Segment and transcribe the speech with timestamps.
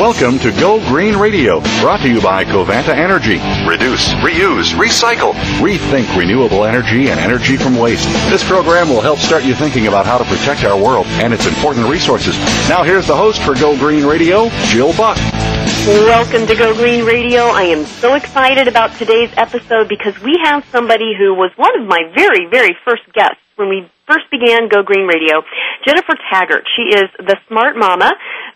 [0.00, 3.36] Welcome to Go Green Radio, brought to you by Covanta Energy.
[3.68, 8.08] Reduce, reuse, recycle, rethink renewable energy and energy from waste.
[8.30, 11.44] This program will help start you thinking about how to protect our world and its
[11.44, 12.34] important resources.
[12.66, 15.18] Now here's the host for Go Green Radio, Jill Buck.
[15.86, 17.42] Welcome to Go Green Radio.
[17.42, 21.86] I am so excited about today's episode because we have somebody who was one of
[21.86, 25.42] my very, very first guests when we first began Go Green Radio,
[25.86, 26.66] Jennifer Taggart.
[26.74, 28.10] She is the Smart Mama,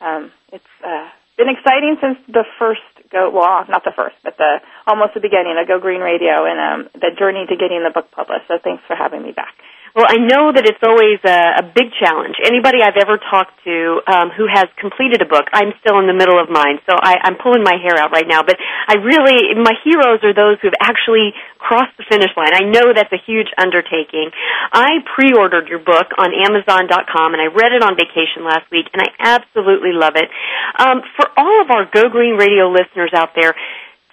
[0.00, 2.80] um, it's uh, been exciting since the first
[3.12, 6.56] go, well, not the first, but the almost the beginning of Go Green Radio and
[6.56, 8.48] um, the journey to getting the book published.
[8.48, 9.52] So thanks for having me back.
[9.94, 12.34] Well, I know that it's always a, a big challenge.
[12.42, 16.18] Anybody I've ever talked to um, who has completed a book, I'm still in the
[16.18, 18.42] middle of mine, so I, I'm pulling my hair out right now.
[18.42, 21.30] But I really, my heroes are those who've actually
[21.62, 22.58] crossed the finish line.
[22.58, 24.34] I know that's a huge undertaking.
[24.74, 28.98] I pre-ordered your book on Amazon.com, and I read it on vacation last week, and
[28.98, 30.26] I absolutely love it.
[30.74, 33.54] Um, for all of our Go Green Radio listeners out there,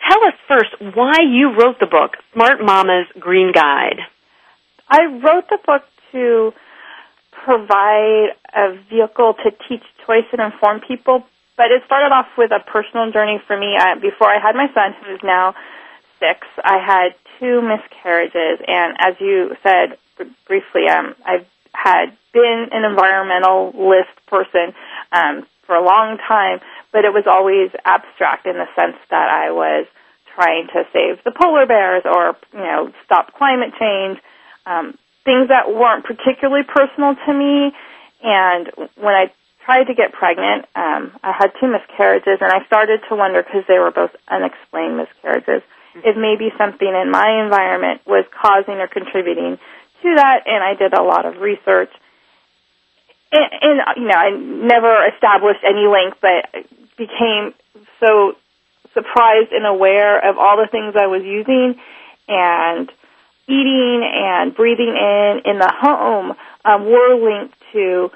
[0.05, 4.05] tell us first why you wrote the book, Smart Mama's Green Guide.
[4.91, 6.52] I wrote the book to
[7.31, 11.24] provide a vehicle to teach choice and inform people,
[11.56, 13.78] but it started off with a personal journey for me.
[13.79, 15.56] I, before I had my son, who's now
[16.19, 19.97] six, I had two miscarriages, and as you said
[20.46, 24.75] briefly, um, I've had been an environmentalist person
[25.13, 26.59] um, for a long time,
[26.91, 29.88] but it was always abstract in the sense that I was
[30.35, 34.19] trying to save the polar bears or you know stop climate change
[34.66, 37.72] um, things that weren't particularly personal to me.
[38.23, 39.31] And when I
[39.66, 43.63] tried to get pregnant, um, I had two miscarriages, and I started to wonder because
[43.67, 46.01] they were both unexplained miscarriages, mm-hmm.
[46.03, 49.57] if maybe something in my environment was causing or contributing
[50.01, 50.44] to that.
[50.45, 51.91] And I did a lot of research.
[53.31, 56.49] And, and you know, I never established any link, but
[56.97, 57.53] became
[57.99, 58.33] so
[58.93, 61.79] surprised and aware of all the things I was using
[62.28, 62.91] and
[63.47, 66.34] eating and breathing in in the home
[66.66, 68.12] um, were linked to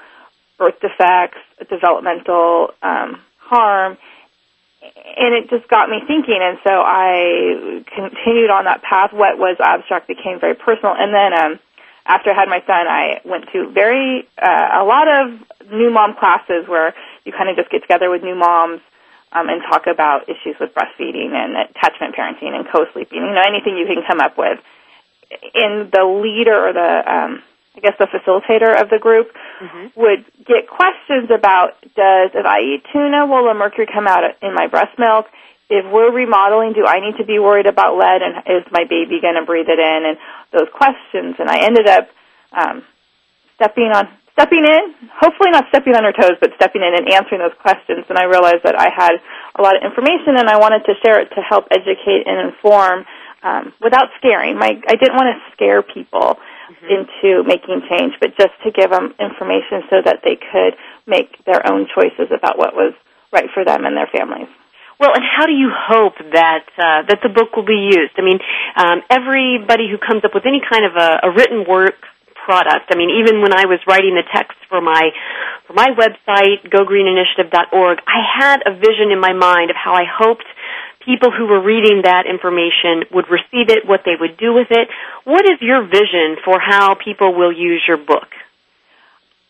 [0.58, 1.38] birth defects,
[1.68, 3.98] developmental um, harm,
[4.82, 6.38] and it just got me thinking.
[6.40, 9.12] And so I continued on that path.
[9.12, 11.58] What was abstract became very personal, and then um,
[12.06, 15.40] after I had my son, I went to very uh, a lot of
[15.72, 16.94] new mom classes where
[17.24, 18.80] you kind of just get together with new moms.
[19.32, 23.76] Um, and talk about issues with breastfeeding and attachment parenting and co-sleeping, you know, anything
[23.76, 24.60] you can come up with
[25.30, 27.42] in the leader or the um,
[27.76, 29.28] I guess the facilitator of the group
[29.60, 30.00] mm-hmm.
[30.00, 34.54] would get questions about does if I eat tuna will the mercury come out in
[34.54, 35.26] my breast milk?
[35.68, 39.20] If we're remodeling, do I need to be worried about lead and is my baby
[39.20, 40.00] going to breathe it in?
[40.06, 40.16] And
[40.52, 42.08] those questions, and I ended up
[42.52, 42.82] um,
[43.56, 47.40] stepping on stepping in, hopefully not stepping on her toes, but stepping in and answering
[47.40, 48.04] those questions.
[48.08, 49.16] And I realized that I had
[49.56, 53.08] a lot of information and I wanted to share it to help educate and inform
[53.46, 54.58] um, without scaring.
[54.58, 56.86] My I didn't want to scare people mm-hmm.
[56.90, 60.74] into making change, but just to give them information so that they could
[61.06, 62.92] make their own choices about what was
[63.32, 64.50] right for them and their families.
[64.98, 68.18] Well, and how do you hope that uh, that the book will be used?
[68.18, 68.40] I mean,
[68.74, 72.00] um, everybody who comes up with any kind of a, a written work
[72.46, 72.94] product.
[72.94, 75.10] I mean, even when I was writing the text for my
[75.66, 80.46] for my website, gogreeninitiative.org, I had a vision in my mind of how I hoped
[81.06, 84.88] people who were reading that information would receive it, what they would do with it.
[85.24, 88.28] What is your vision for how people will use your book?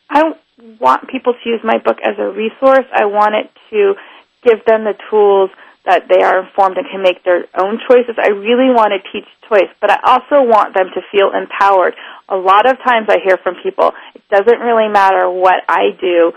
[0.08, 0.36] I
[0.78, 2.86] want people to use my book as a resource.
[2.92, 3.94] I want it to
[4.44, 5.50] give them the tools
[5.86, 8.16] that they are informed and can make their own choices.
[8.18, 11.94] I really want to teach choice, but I also want them to feel empowered.
[12.28, 16.32] A lot of times I hear from people, it doesn't really matter what I do.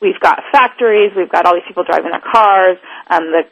[0.00, 2.78] We've got factories, we've got all these people driving their cars,
[3.08, 3.44] um, the,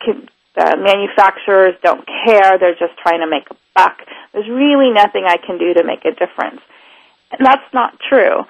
[0.54, 3.98] the manufacturers don't care, they're just trying to make a buck.
[4.32, 6.60] There's really nothing I can do to make a difference.
[7.32, 8.44] And that's not true.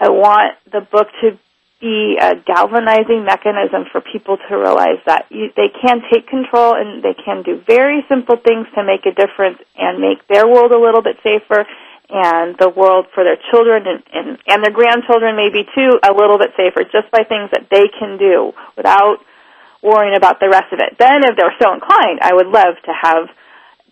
[0.00, 1.38] I want the book to
[1.80, 7.02] be a galvanizing mechanism for people to realize that you, they can take control and
[7.02, 10.78] they can do very simple things to make a difference and make their world a
[10.78, 11.66] little bit safer
[12.10, 16.38] and the world for their children and, and, and their grandchildren maybe too a little
[16.38, 19.18] bit safer just by things that they can do without
[19.82, 20.98] worrying about the rest of it.
[20.98, 23.28] Then if they're so inclined, I would love to have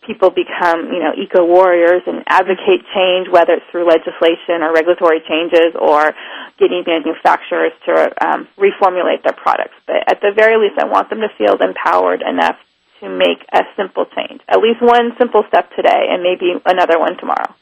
[0.06, 5.20] people become, you know, eco warriors and advocate change, whether it's through legislation or regulatory
[5.26, 6.14] changes or
[6.58, 7.92] getting manufacturers to
[8.22, 9.74] um, reformulate their products.
[9.86, 12.56] But at the very least, I want them to feel empowered enough
[13.00, 17.18] to make a simple change, at least one simple step today, and maybe another one
[17.18, 17.52] tomorrow.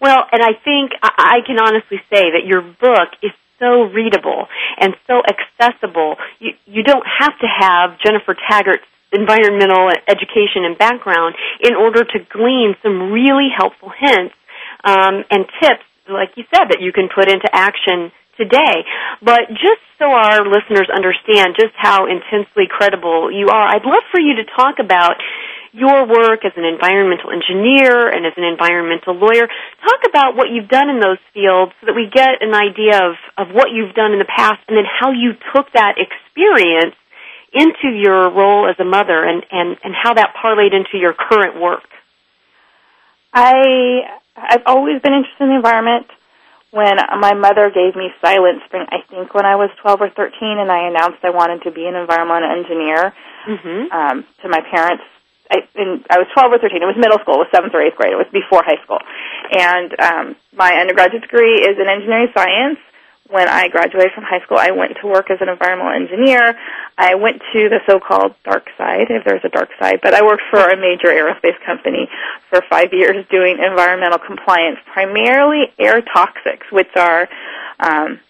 [0.00, 3.30] Well, and I think I can honestly say that your book is
[3.64, 4.46] so readable
[4.78, 6.16] and so accessible.
[6.38, 12.18] You you don't have to have Jennifer Taggart's environmental education and background in order to
[12.28, 14.34] glean some really helpful hints
[14.82, 18.84] um, and tips, like you said, that you can put into action today.
[19.22, 24.20] But just so our listeners understand just how intensely credible you are, I'd love for
[24.20, 25.16] you to talk about
[25.74, 29.50] your work as an environmental engineer and as an environmental lawyer.
[29.82, 33.18] Talk about what you've done in those fields so that we get an idea of,
[33.36, 36.94] of what you've done in the past and then how you took that experience
[37.52, 41.60] into your role as a mother and, and, and how that parlayed into your current
[41.60, 41.90] work?
[43.34, 44.06] I
[44.36, 46.06] I've always been interested in the environment.
[46.70, 50.58] When my mother gave me Silent Spring, I think when I was 12 or 13,
[50.58, 53.14] and I announced I wanted to be an environmental engineer
[53.46, 53.92] mm-hmm.
[53.94, 55.04] um, to my parents.
[55.50, 56.82] I, in, I was 12 or 13.
[56.82, 57.40] It was middle school.
[57.42, 58.12] It was seventh or eighth grade.
[58.12, 58.98] It was before high school.
[59.52, 60.26] And um,
[60.56, 62.78] my undergraduate degree is in engineering science
[63.28, 66.54] when I graduated from high school, I went to work as an environmental engineer.
[66.98, 70.42] I went to the so-called dark side, if there's a dark side, but I worked
[70.50, 72.08] for a major aerospace company
[72.50, 77.28] for five years doing environmental compliance, primarily air toxics, which are
[77.80, 78.20] um,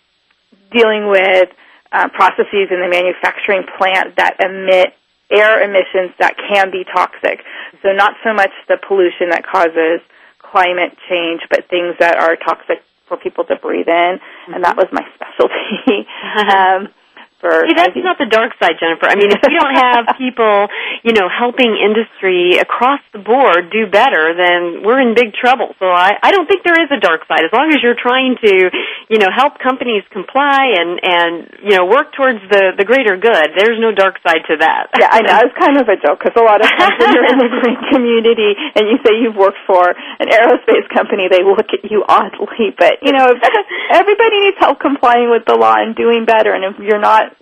[0.71, 1.51] dealing with
[1.91, 4.95] uh, processes in the manufacturing plant that emit
[5.31, 7.41] air emissions that can be toxic.
[7.83, 10.01] So not so much the pollution that causes
[10.39, 14.55] climate change, but things that are toxic for people to breathe in, mm-hmm.
[14.55, 16.07] and that was my specialty.
[16.49, 16.89] um,
[17.69, 19.05] See, that's not the dark side, Jennifer.
[19.05, 20.69] I mean, if you don't have people,
[21.05, 25.77] you know, helping industry across the board do better, then we're in big trouble.
[25.79, 27.45] So I, I don't think there is a dark side.
[27.45, 28.53] As long as you're trying to,
[29.13, 33.53] you know, help companies comply and and you know work towards the the greater good,
[33.57, 34.89] there's no dark side to that.
[34.97, 35.37] Yeah, I know.
[35.45, 37.81] It's kind of a joke because a lot of times when you're in the green
[37.93, 42.73] community and you say you've worked for an aerospace company, they look at you oddly.
[42.73, 43.29] But you know,
[43.91, 46.55] everybody needs help complying with the law and doing better.
[46.55, 47.34] And if you're not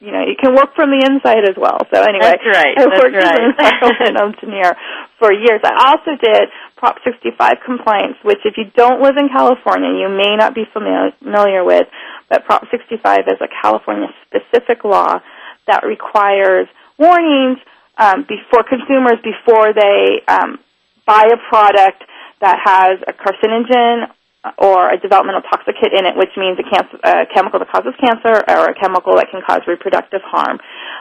[0.00, 1.80] you know, you can work from the inside as well.
[1.92, 2.74] So anyway, That's right.
[2.76, 3.42] I That's worked right.
[3.84, 4.76] as an engineer
[5.18, 5.60] for years.
[5.64, 10.36] I also did Prop 65 compliance, which if you don't live in California, you may
[10.36, 11.88] not be familiar with,
[12.28, 15.20] but Prop 65 is a California specific law
[15.66, 17.58] that requires warnings
[17.98, 20.58] um, before consumers before they um,
[21.06, 22.04] buy a product
[22.40, 24.10] that has a carcinogen
[24.58, 28.42] or a developmental toxicant in it, which means a, cancer, a chemical that causes cancer
[28.48, 30.58] or a chemical that can cause reproductive harm.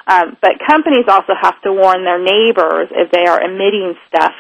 [0.08, 4.34] Um, but companies also have to warn their neighbors if they are emitting stuff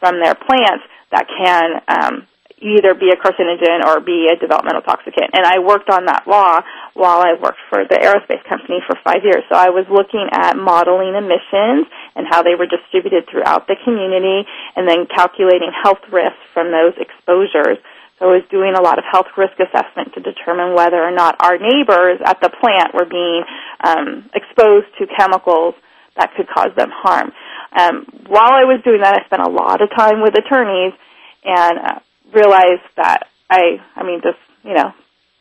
[0.00, 2.26] from their plants that can um,
[2.64, 5.28] either be a carcinogen or be a developmental toxicant.
[5.32, 6.60] And I worked on that law
[6.94, 9.44] while I worked for the aerospace company for five years.
[9.48, 14.48] So I was looking at modeling emissions and how they were distributed throughout the community
[14.76, 17.78] and then calculating health risks from those exposures
[18.18, 21.36] so I was doing a lot of health risk assessment to determine whether or not
[21.40, 23.42] our neighbors at the plant were being
[23.82, 25.74] um, exposed to chemicals
[26.16, 27.32] that could cause them harm.
[27.74, 30.94] Um, while I was doing that, I spent a lot of time with attorneys
[31.42, 31.98] and uh,
[32.32, 34.94] realized that I, I mean, just you know,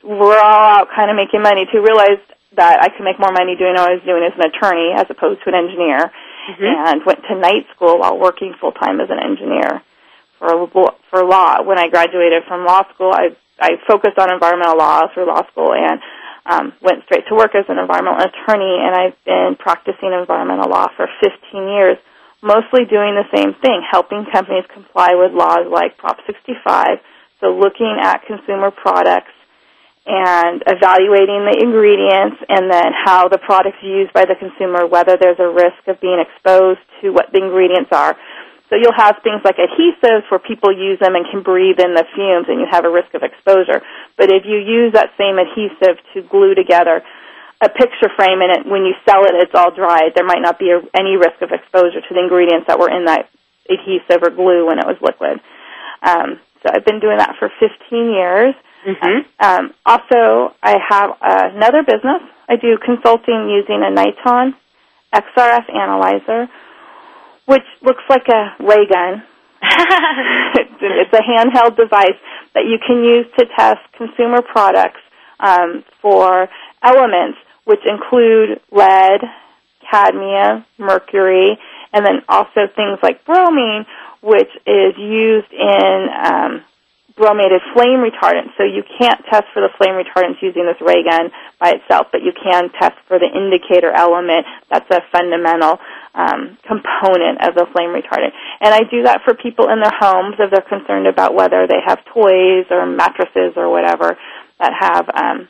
[0.03, 1.65] we're all out kind of making money.
[1.71, 2.19] To realize
[2.57, 5.05] that I could make more money doing what I was doing as an attorney as
[5.09, 6.89] opposed to an engineer, mm-hmm.
[6.89, 9.85] and went to night school while working full time as an engineer
[10.43, 11.63] for for law.
[11.63, 15.73] When I graduated from law school, I I focused on environmental law through law school
[15.73, 15.99] and
[16.45, 18.75] um, went straight to work as an environmental attorney.
[18.83, 21.31] And I've been practicing environmental law for 15
[21.71, 21.97] years,
[22.41, 26.99] mostly doing the same thing, helping companies comply with laws like Prop 65.
[27.39, 29.31] So looking at consumer products
[30.05, 35.39] and evaluating the ingredients and then how the product's used by the consumer, whether there's
[35.39, 38.17] a risk of being exposed to what the ingredients are.
[38.73, 42.09] So you'll have things like adhesives where people use them and can breathe in the
[42.17, 43.85] fumes and you have a risk of exposure.
[44.17, 47.05] But if you use that same adhesive to glue together
[47.61, 50.57] a picture frame and it, when you sell it, it's all dried, there might not
[50.57, 53.29] be a, any risk of exposure to the ingredients that were in that
[53.69, 55.37] adhesive or glue when it was liquid.
[56.01, 57.69] Um, so I've been doing that for 15
[58.09, 58.55] years.
[58.89, 59.29] Mm-hmm.
[59.37, 62.25] Um, also, I have another business.
[62.49, 64.57] I do consulting using a Niton
[65.13, 66.49] XRF analyzer,
[67.45, 69.23] which looks like a ray gun.
[69.63, 72.19] it's a handheld device
[72.53, 74.99] that you can use to test consumer products
[75.39, 76.49] um, for
[76.81, 79.21] elements, which include lead,
[79.89, 81.57] cadmium, mercury,
[81.93, 83.85] and then also things like bromine,
[84.21, 86.63] which is used in um,
[87.15, 88.57] bromated flame retardants.
[88.57, 91.29] So you can't test for the flame retardants using this ray gun
[91.59, 94.45] by itself, but you can test for the indicator element.
[94.69, 95.77] That's a fundamental
[96.15, 98.33] um, component of the flame retardant.
[98.61, 101.81] And I do that for people in their homes if they're concerned about whether they
[101.85, 104.17] have toys or mattresses or whatever
[104.59, 105.49] that have um,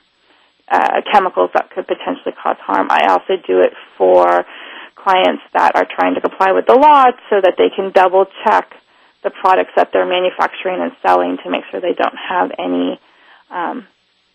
[0.67, 2.88] uh, chemicals that could potentially cause harm.
[2.89, 4.46] I also do it for
[4.96, 8.72] clients that are trying to comply with the law so that they can double check
[9.24, 13.00] the products that they're manufacturing and selling to make sure they don't have any
[13.50, 13.88] um,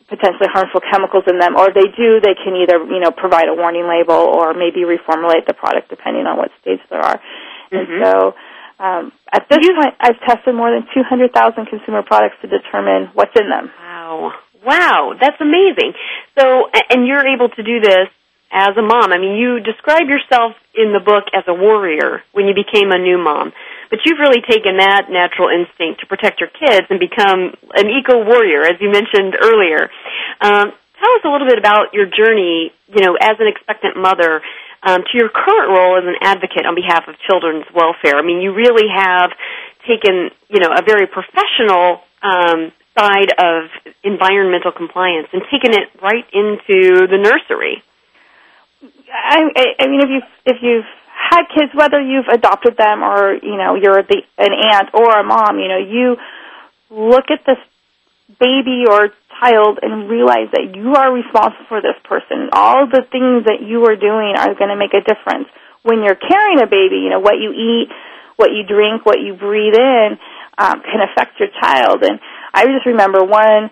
[0.09, 1.57] potentially harmful chemicals in them.
[1.57, 4.83] Or if they do, they can either you know provide a warning label or maybe
[4.89, 7.21] reformulate the product depending on what stage there are.
[7.73, 7.77] Mm-hmm.
[7.77, 8.35] And so.
[8.81, 11.35] Um, at this point, I've tested more than 200,000
[11.67, 13.73] consumer products to determine what's in them.
[13.77, 14.35] Wow.
[14.65, 15.95] Wow, that's amazing.
[16.39, 18.09] So, and you're able to do this
[18.51, 19.13] as a mom.
[19.13, 22.99] I mean, you describe yourself in the book as a warrior when you became a
[22.99, 23.53] new mom.
[23.91, 28.25] But you've really taken that natural instinct to protect your kids and become an eco
[28.25, 29.89] warrior, as you mentioned earlier.
[30.41, 34.43] Um, tell us a little bit about your journey, you know, as an expectant mother
[34.83, 38.17] um, to your current role as an advocate on behalf of children's welfare.
[38.17, 39.33] I mean, you really have
[39.87, 43.71] taken, you know, a very professional um, side of
[44.05, 47.83] environmental compliance and taken it right into the nursery.
[49.11, 49.41] I,
[49.81, 50.85] I mean, if you if you've
[51.19, 55.25] had kids, whether you've adopted them or you know you're the, an aunt or a
[55.25, 56.17] mom, you know you
[56.91, 57.59] look at this
[58.39, 59.11] baby or
[59.41, 62.51] child and realize that you are responsible for this person.
[62.53, 65.49] All the things that you are doing are going to make a difference.
[65.83, 67.89] When you're carrying a baby, you know what you eat,
[68.37, 70.19] what you drink, what you breathe in
[70.57, 72.03] um, can affect your child.
[72.03, 72.21] And
[72.55, 73.71] I just remember one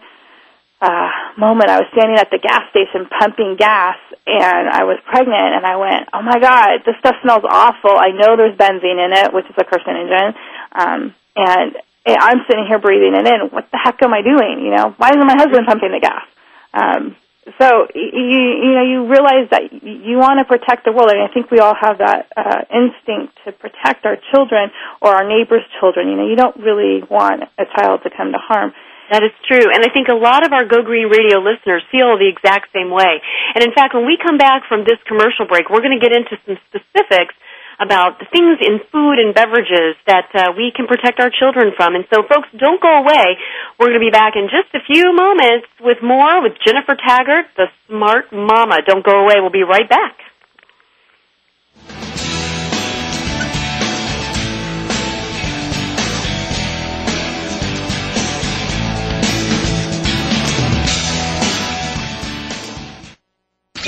[0.81, 5.57] uh, moment I was standing at the gas station pumping gas and I was pregnant
[5.57, 7.97] and I went, oh my god, this stuff smells awful.
[7.97, 10.37] I know there's benzene in it, which is a carcinogen.
[10.73, 13.49] Um, and I'm sitting here breathing it in.
[13.51, 14.63] What the heck am I doing?
[14.63, 16.27] You know, why isn't my husband pumping the gas?
[16.75, 17.17] Um,
[17.59, 21.33] so you you know you realize that you want to protect the world, and I
[21.33, 26.09] think we all have that uh, instinct to protect our children or our neighbors' children.
[26.09, 28.75] You know, you don't really want a child to come to harm.
[29.11, 29.71] That is true.
[29.71, 32.91] And I think a lot of our Go Green Radio listeners feel the exact same
[32.91, 33.23] way.
[33.55, 36.11] And in fact, when we come back from this commercial break, we're going to get
[36.11, 37.39] into some specifics
[37.79, 41.95] about the things in food and beverages that uh, we can protect our children from.
[41.95, 43.37] And so, folks, don't go away.
[43.79, 47.53] We're going to be back in just a few moments with more with Jennifer Taggart,
[47.57, 48.81] the smart mama.
[48.83, 49.39] Don't go away.
[49.39, 50.26] We'll be right back.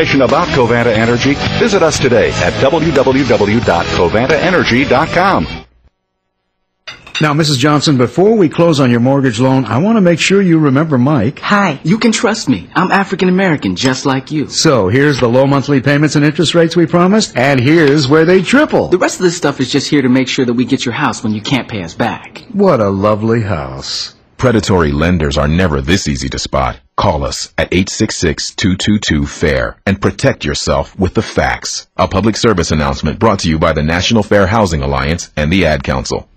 [0.00, 5.46] about Covanta Energy, visit us today at www.covantaenergy.com.
[7.20, 7.58] Now, Mrs.
[7.58, 10.96] Johnson, before we close on your mortgage loan, I want to make sure you remember
[10.96, 11.38] Mike.
[11.40, 12.70] Hi, you can trust me.
[12.74, 14.48] I'm African American, just like you.
[14.48, 18.40] So, here's the low monthly payments and interest rates we promised, and here's where they
[18.40, 18.88] triple.
[18.88, 20.94] The rest of this stuff is just here to make sure that we get your
[20.94, 22.38] house when you can't pay us back.
[22.54, 24.14] What a lovely house.
[24.38, 26.80] Predatory lenders are never this easy to spot.
[27.00, 31.88] Call us at 866-222-FAIR and protect yourself with the facts.
[31.96, 35.64] A public service announcement brought to you by the National Fair Housing Alliance and the
[35.64, 36.28] Ad Council.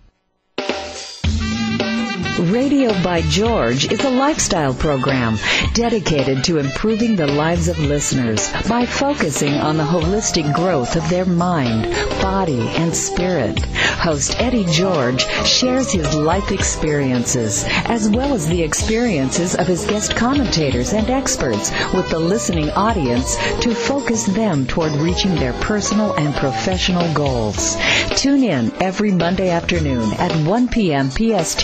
[2.39, 5.37] Radio by George is a lifestyle program
[5.75, 11.25] dedicated to improving the lives of listeners by focusing on the holistic growth of their
[11.25, 11.83] mind,
[12.23, 13.63] body, and spirit.
[14.03, 20.15] Host Eddie George shares his life experiences as well as the experiences of his guest
[20.15, 26.33] commentators and experts with the listening audience to focus them toward reaching their personal and
[26.35, 27.77] professional goals.
[28.15, 31.11] Tune in every Monday afternoon at 1 p.m.
[31.11, 31.63] PST,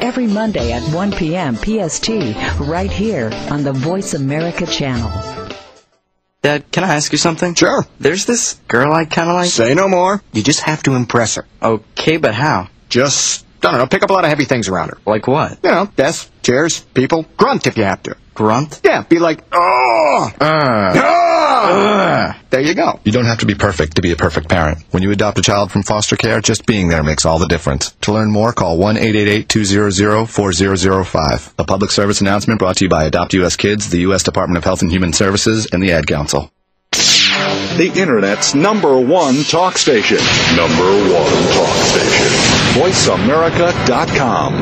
[0.01, 1.55] every Monday at 1 p.m.
[1.55, 2.09] PST,
[2.59, 5.11] right here on the Voice America channel.
[6.41, 7.53] Dad, can I ask you something?
[7.53, 7.85] Sure.
[7.99, 9.49] There's this girl I kind of like.
[9.49, 10.23] Say no more.
[10.33, 11.45] You just have to impress her.
[11.61, 12.67] Okay, but how?
[12.89, 14.97] Just, I don't know, pick up a lot of heavy things around her.
[15.05, 15.59] Like what?
[15.63, 17.27] You know, desks, chairs, people.
[17.37, 18.17] Grunt if you have to.
[18.33, 18.81] Grunt?
[18.83, 20.31] Yeah, be like, oh!
[20.41, 20.93] Uh,
[22.49, 22.99] There you go.
[23.03, 24.79] You don't have to be perfect to be a perfect parent.
[24.91, 27.91] When you adopt a child from foster care, just being there makes all the difference.
[28.01, 31.53] To learn more, call 1-888-200-4005.
[31.57, 34.23] A public service announcement brought to you by Adopt US Kids, the U.S.
[34.23, 36.51] Department of Health and Human Services, and the Ad Council.
[36.91, 40.17] The Internet's number one talk station.
[40.57, 42.27] Number one talk station.
[42.75, 44.61] VoiceAmerica.com.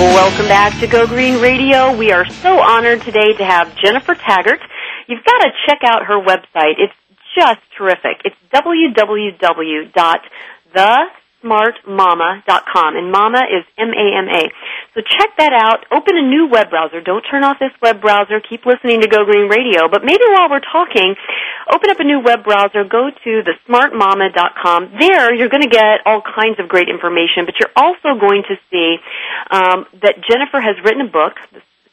[0.00, 1.94] Welcome back to Go Green Radio.
[1.94, 4.60] We are so honored today to have Jennifer Taggart.
[5.06, 6.78] You've got to check out her website.
[6.78, 6.94] It's
[7.36, 8.22] just terrific.
[8.24, 8.36] It's
[11.42, 14.50] www.thesmartmama.com and mama is M-A-M-A.
[14.94, 15.86] So check that out.
[15.90, 17.00] Open a new web browser.
[17.00, 18.40] Don't turn off this web browser.
[18.40, 19.88] Keep listening to Go Green Radio.
[19.88, 21.14] But maybe while we're talking,
[21.72, 22.84] open up a new web browser.
[22.84, 24.96] Go to the thesmartmama.com.
[24.98, 28.56] There, you're going to get all kinds of great information, but you're also going to
[28.70, 28.96] see
[29.50, 31.34] um, that Jennifer has written a book,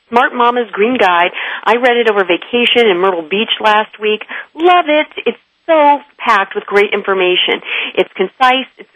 [0.09, 1.31] Smart Mama's Green Guide.
[1.63, 4.23] I read it over vacation in Myrtle Beach last week.
[4.55, 5.07] Love it.
[5.25, 7.61] It's so packed with great information.
[7.93, 8.65] It's concise.
[8.77, 8.89] It's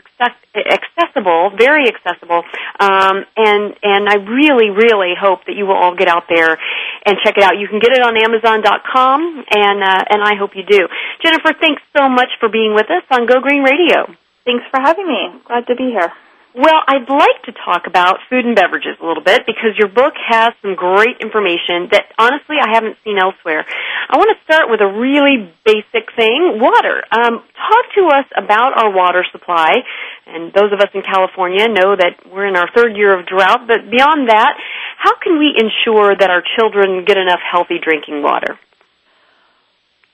[0.54, 2.44] accessible, very accessible,
[2.80, 6.58] um, and and I really, really hope that you will all get out there
[7.06, 7.58] and check it out.
[7.58, 10.88] You can get it on Amazon.com, and uh, and I hope you do.
[11.24, 14.14] Jennifer, thanks so much for being with us on Go Green Radio.
[14.46, 15.42] Thanks for having me.
[15.48, 16.12] Glad to be here.
[16.54, 20.14] Well, I'd like to talk about food and beverages a little bit because your book
[20.28, 23.64] has some great information that honestly I haven't seen elsewhere.
[24.10, 27.08] I want to start with a really basic thing, water.
[27.08, 29.80] Um, talk to us about our water supply.
[30.28, 33.66] And those of us in California know that we're in our third year of drought,
[33.66, 34.60] but beyond that,
[34.98, 38.60] how can we ensure that our children get enough healthy drinking water?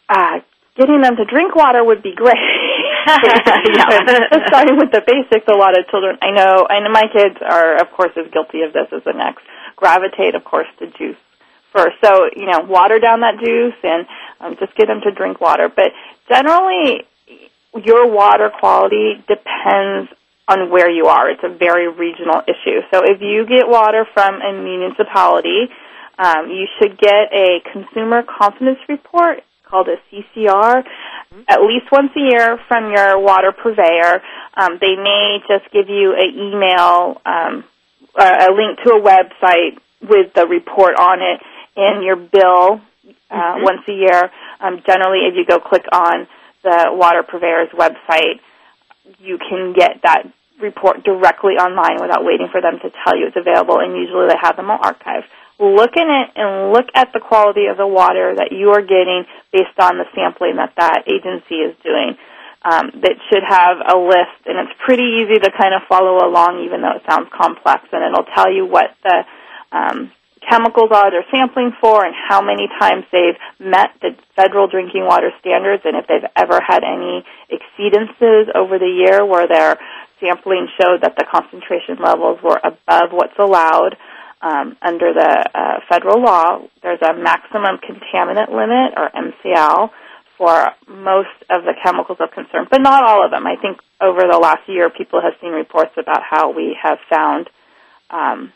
[0.07, 0.45] Uh,
[0.77, 2.37] getting them to drink water would be great.
[3.07, 4.47] yeah.
[4.47, 7.91] Starting with the basics, a lot of children I know, and my kids are, of
[7.91, 9.43] course, as guilty of this as the next.
[9.75, 11.17] gravitate, of course, to juice
[11.73, 11.95] first.
[12.03, 14.07] So, you know, water down that juice and
[14.39, 15.69] um, just get them to drink water.
[15.73, 15.91] But
[16.27, 17.05] generally,
[17.83, 20.11] your water quality depends
[20.47, 21.29] on where you are.
[21.29, 22.81] It's a very regional issue.
[22.91, 25.67] So if you get water from a municipality,
[26.17, 30.83] um, you should get a consumer confidence report called a CCR
[31.47, 34.21] at least once a year from your water purveyor.
[34.55, 37.63] Um, they may just give you an email, um,
[38.19, 41.41] a link to a website with the report on it
[41.75, 42.81] in your bill
[43.29, 43.63] uh, mm-hmm.
[43.63, 44.31] once a year.
[44.59, 46.27] Um, generally, if you go click on
[46.63, 48.39] the water purveyor's website,
[49.19, 50.23] you can get that
[50.59, 54.39] report directly online without waiting for them to tell you it's available, and usually they
[54.41, 55.25] have them all archived.
[55.59, 59.25] Look in it and look at the quality of the water that you are getting
[59.51, 62.17] based on the sampling that that agency is doing.
[62.63, 66.65] Um, that should have a list, and it's pretty easy to kind of follow along,
[66.65, 69.23] even though it sounds complex, and it'll tell you what the
[69.71, 70.11] um,
[70.47, 75.31] chemicals are they're sampling for and how many times they've met the federal drinking water
[75.39, 79.77] standards and if they've ever had any exceedances over the year where their
[80.19, 83.95] sampling showed that the concentration levels were above what's allowed
[84.41, 86.59] um, under the uh, federal law.
[86.81, 89.89] There's a maximum contaminant limit, or MCL,
[90.37, 93.47] for most of the chemicals of concern, but not all of them.
[93.47, 97.49] I think over the last year, people have seen reports about how we have found
[98.11, 98.53] um,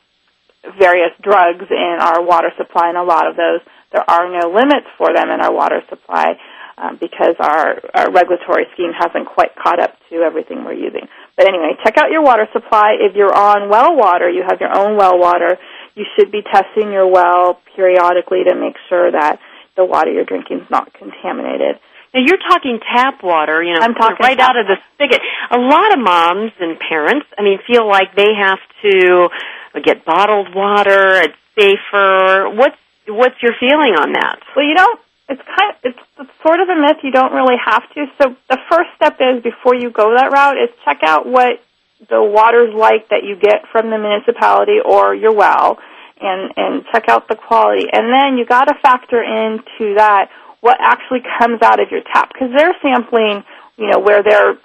[0.78, 4.88] various drugs in our water supply, and a lot of those there are no limits
[4.98, 6.38] for them in our water supply
[6.78, 11.08] um, because our, our regulatory scheme hasn't quite caught up to everything we're using.
[11.38, 12.98] But anyway, check out your water supply.
[13.00, 15.58] If you're on well water, you have your own well water,
[15.96, 19.40] you should be testing your well periodically to make sure that
[19.76, 21.80] the water you're drinking is not contaminated.
[22.14, 25.22] Now you're talking tap water, you know, I'm talking right out of the spigot.
[25.50, 29.30] A lot of moms and parents, I mean, feel like they have to
[29.84, 31.24] get bottled water.
[31.24, 32.50] It's safer.
[32.50, 32.76] What's
[33.08, 34.40] what's your feeling on that?
[34.56, 35.00] Well, you don't.
[35.32, 35.72] It's kind.
[35.72, 36.00] Of, it's,
[36.44, 36.98] sort of a myth.
[37.04, 38.06] You don't really have to.
[38.20, 41.64] So the first step is before you go that route is check out what
[42.10, 45.78] the water's like that you get from the municipality or your well,
[46.20, 47.86] and and check out the quality.
[47.92, 52.34] And then you got to factor into that what actually comes out of your tap
[52.34, 53.44] because they're sampling.
[53.78, 54.56] You know where they're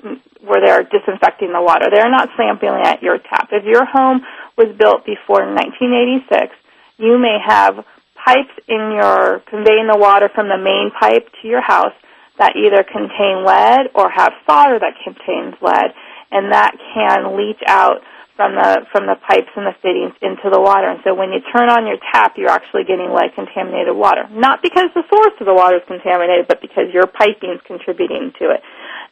[0.42, 1.87] where they're disinfecting the water.
[1.90, 3.48] They're not sampling at your tap.
[3.52, 4.22] If your home
[4.57, 6.55] was built before 1986,
[6.98, 7.85] you may have
[8.26, 11.94] pipes in your conveying the water from the main pipe to your house
[12.38, 15.94] that either contain lead or have solder that contains lead,
[16.34, 18.02] and that can leach out
[18.36, 20.90] from the from the pipes and the fittings into the water.
[20.90, 24.28] And so when you turn on your tap, you're actually getting lead contaminated water.
[24.28, 28.36] Not because the source of the water is contaminated, but because your piping is contributing
[28.42, 28.60] to it.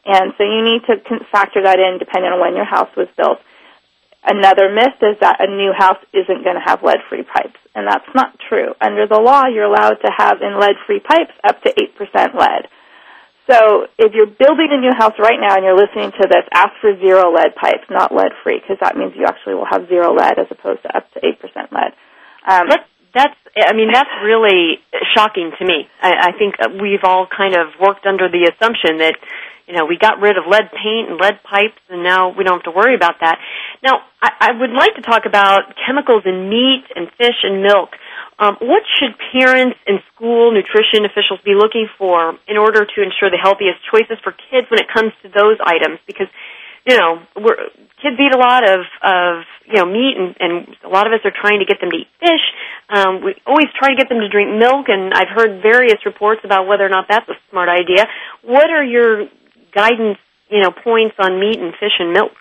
[0.04, 1.00] And so you need to
[1.32, 3.40] factor that in depending on when your house was built.
[4.24, 8.08] Another myth is that a new house isn't going to have lead-free pipes, and that's
[8.14, 8.72] not true.
[8.80, 12.68] Under the law, you're allowed to have in lead-free pipes up to 8% lead.
[13.50, 16.72] So if you're building a new house right now and you're listening to this, ask
[16.80, 20.38] for zero lead pipes, not lead-free, because that means you actually will have zero lead
[20.38, 21.36] as opposed to up to 8%
[21.70, 21.92] lead.
[22.48, 22.68] Um,
[23.14, 24.82] that's, I mean, that's really
[25.14, 25.88] shocking to me.
[26.02, 29.14] I, I think we've all kind of worked under the assumption that
[29.66, 32.60] you know, we got rid of lead paint and lead pipes, and now we don't
[32.60, 33.38] have to worry about that.
[33.82, 37.96] Now, I, I would like to talk about chemicals in meat and fish and milk.
[38.38, 43.30] Um, what should parents and school nutrition officials be looking for in order to ensure
[43.30, 45.98] the healthiest choices for kids when it comes to those items?
[46.06, 46.28] Because
[46.86, 47.56] you know, we're,
[48.04, 51.20] kids eat a lot of of you know meat, and, and a lot of us
[51.24, 52.44] are trying to get them to eat fish.
[52.92, 56.42] Um, we always try to get them to drink milk, and I've heard various reports
[56.44, 58.06] about whether or not that's a smart idea.
[58.42, 59.26] What are your
[59.74, 60.18] guidance,
[60.50, 62.36] you know, points on meat and fish and milk?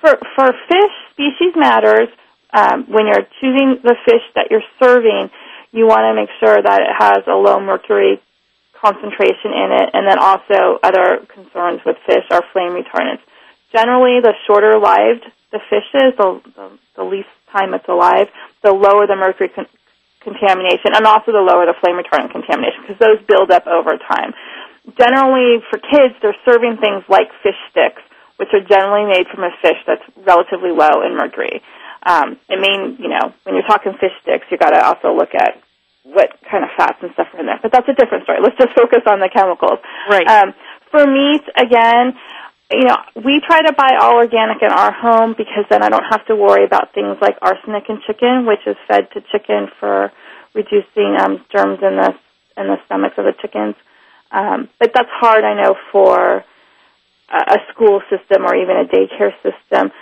[0.00, 2.08] For for fish, species matters.
[2.54, 5.30] Um, when you're choosing the fish that you're serving,
[5.72, 8.20] you want to make sure that it has a low mercury
[8.82, 13.22] concentration in it, and then also other concerns with fish are flame retardants.
[13.70, 16.66] Generally, the shorter lived the fish is, the, the,
[16.96, 18.28] the least time it's alive,
[18.62, 19.70] the lower the mercury con-
[20.20, 24.34] contamination, and also the lower the flame retardant contamination, because those build up over time
[24.98, 28.02] generally for kids, they're serving things like fish sticks,
[28.36, 31.62] which are generally made from a fish that's relatively low in mercury.
[32.02, 35.34] Um, I mean, you know, when you're talking fish sticks, you got to also look
[35.34, 35.62] at
[36.04, 37.60] what kind of fats and stuff are in there.
[37.62, 38.38] But that's a different story.
[38.42, 39.78] Let's just focus on the chemicals.
[40.08, 40.26] Right.
[40.26, 40.54] Um,
[40.90, 42.18] for meat, again,
[42.70, 46.04] you know, we try to buy all organic in our home because then I don't
[46.10, 50.10] have to worry about things like arsenic in chicken, which is fed to chicken for
[50.54, 52.14] reducing um, germs in the
[52.56, 53.74] in the stomachs of the chickens.
[54.30, 56.44] Um, but that's hard, I know, for
[57.28, 59.92] a, a school system or even a daycare system.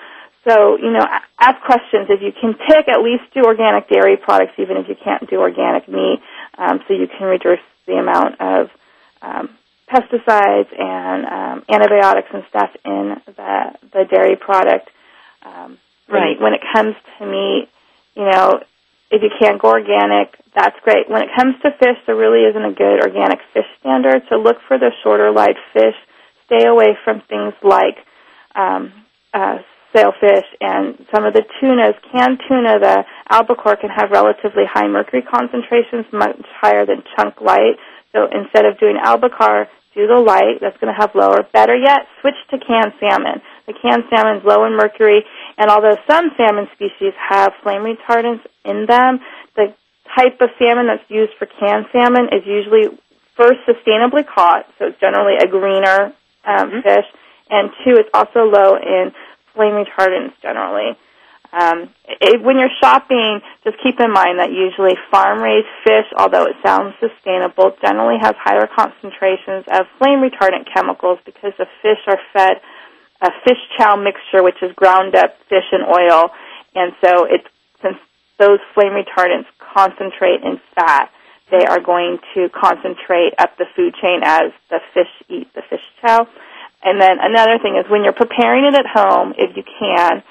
[0.49, 1.07] So, you know,
[1.39, 2.09] ask questions.
[2.09, 5.41] If you can tick, at least do organic dairy products, even if you can't do
[5.41, 6.21] organic meat,
[6.57, 8.71] um, so you can reduce the amount of
[9.21, 9.51] um,
[9.89, 14.89] pesticides and um, antibiotics and stuff in the the dairy product.
[15.43, 15.79] Um,
[16.11, 16.41] Right.
[16.41, 17.69] When it comes to meat,
[18.17, 18.61] you know,
[19.11, 21.09] if you can't go organic, that's great.
[21.09, 24.23] When it comes to fish, there really isn't a good organic fish standard.
[24.29, 25.95] So look for the shorter live fish.
[26.47, 27.99] Stay away from things like
[28.57, 28.93] um,
[29.33, 29.59] uh,
[29.95, 31.95] sailfish and some of the tunas.
[32.13, 37.77] Canned tuna, the albacore can have relatively high mercury concentrations, much higher than chunk light.
[38.13, 40.61] So instead of doing albacore, do the light.
[40.61, 41.43] That's going to have lower.
[41.53, 43.43] Better yet, switch to canned salmon.
[43.67, 45.25] The canned salmon is low in mercury,
[45.59, 49.21] and although some salmon species have flame retardants in them,
[49.57, 49.75] the
[50.17, 52.99] type of salmon that's used for canned salmon is usually
[53.37, 56.13] first sustainably caught, so it's generally a greener
[56.45, 57.07] um, fish,
[57.51, 59.13] and two, it's also low in
[59.61, 60.97] flame retardants generally.
[61.53, 66.57] Um, it, when you're shopping, just keep in mind that usually farm-raised fish, although it
[66.65, 72.63] sounds sustainable, generally has higher concentrations of flame retardant chemicals because the fish are fed
[73.21, 76.31] a fish chow mixture, which is ground up fish and oil,
[76.75, 77.45] and so it's
[77.83, 77.97] since
[78.39, 81.11] those flame retardants concentrate in fat,
[81.51, 85.85] they are going to concentrate up the food chain as the fish eat the fish
[86.01, 86.27] chow.
[86.83, 90.23] And then another thing is when you're preparing it at home, if you can,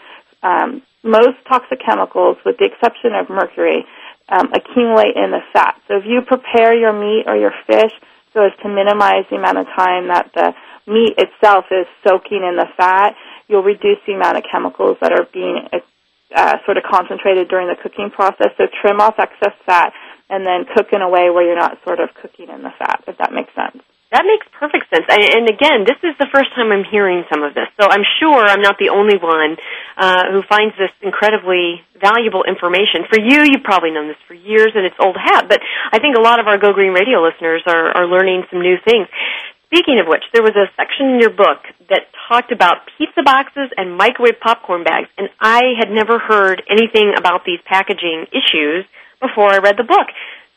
[0.41, 3.85] um, most toxic chemicals, with the exception of mercury,
[4.29, 5.79] um, accumulate in the fat.
[5.87, 7.91] So if you prepare your meat or your fish
[8.33, 10.53] so as to minimize the amount of time that the
[10.85, 13.15] meat itself is soaking in the fat,
[13.47, 15.67] you'll reduce the amount of chemicals that are being
[16.35, 18.53] uh, sort of concentrated during the cooking process.
[18.57, 19.93] So trim off excess fat
[20.29, 23.03] and then cook in a way where you're not sort of cooking in the fat,
[23.07, 23.83] if that makes sense.
[24.09, 25.05] That makes perfect sense.
[25.05, 28.01] And, and again, this is the first time I'm hearing some of this, so I'm
[28.17, 29.53] sure I'm not the only one
[29.97, 33.05] uh, who finds this incredibly valuable information.
[33.05, 35.45] For you, you've probably known this for years, and it's old hat.
[35.45, 35.61] But
[35.93, 38.81] I think a lot of our Go Green Radio listeners are, are learning some new
[38.81, 39.05] things.
[39.69, 41.61] Speaking of which, there was a section in your book
[41.93, 47.13] that talked about pizza boxes and microwave popcorn bags, and I had never heard anything
[47.13, 48.89] about these packaging issues
[49.21, 50.09] before I read the book.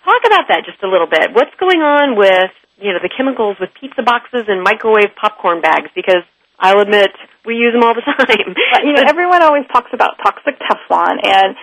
[0.05, 1.33] Talk about that just a little bit.
[1.33, 5.91] What's going on with you know the chemicals with pizza boxes and microwave popcorn bags?
[5.95, 6.27] Because
[6.59, 7.11] I'll admit
[7.45, 8.55] we use them all the time.
[8.55, 11.57] But, you know, everyone always talks about toxic Teflon, and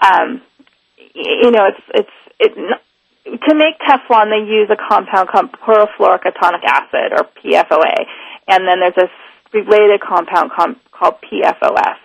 [0.00, 0.42] um,
[1.14, 2.52] you know, it's it's it.
[3.26, 8.06] To make Teflon, they use a compound called perfluorocarbonic acid, or PFOA,
[8.46, 9.08] and then there's a
[9.52, 11.96] related compound com- called PFOS.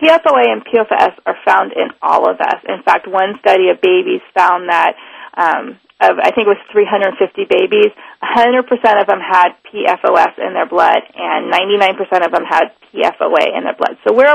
[0.00, 2.60] PFOA and PFOS are found in all of us.
[2.68, 4.96] In fact, one study of babies found that
[5.36, 10.66] um, of I think it was 350 babies, 100% of them had PFOS in their
[10.66, 13.96] blood, and 99% of them had PFOA in their blood.
[14.06, 14.32] So we're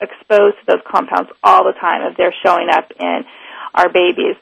[0.00, 3.24] exposed to those compounds all the time if they're showing up in
[3.74, 4.36] our babies.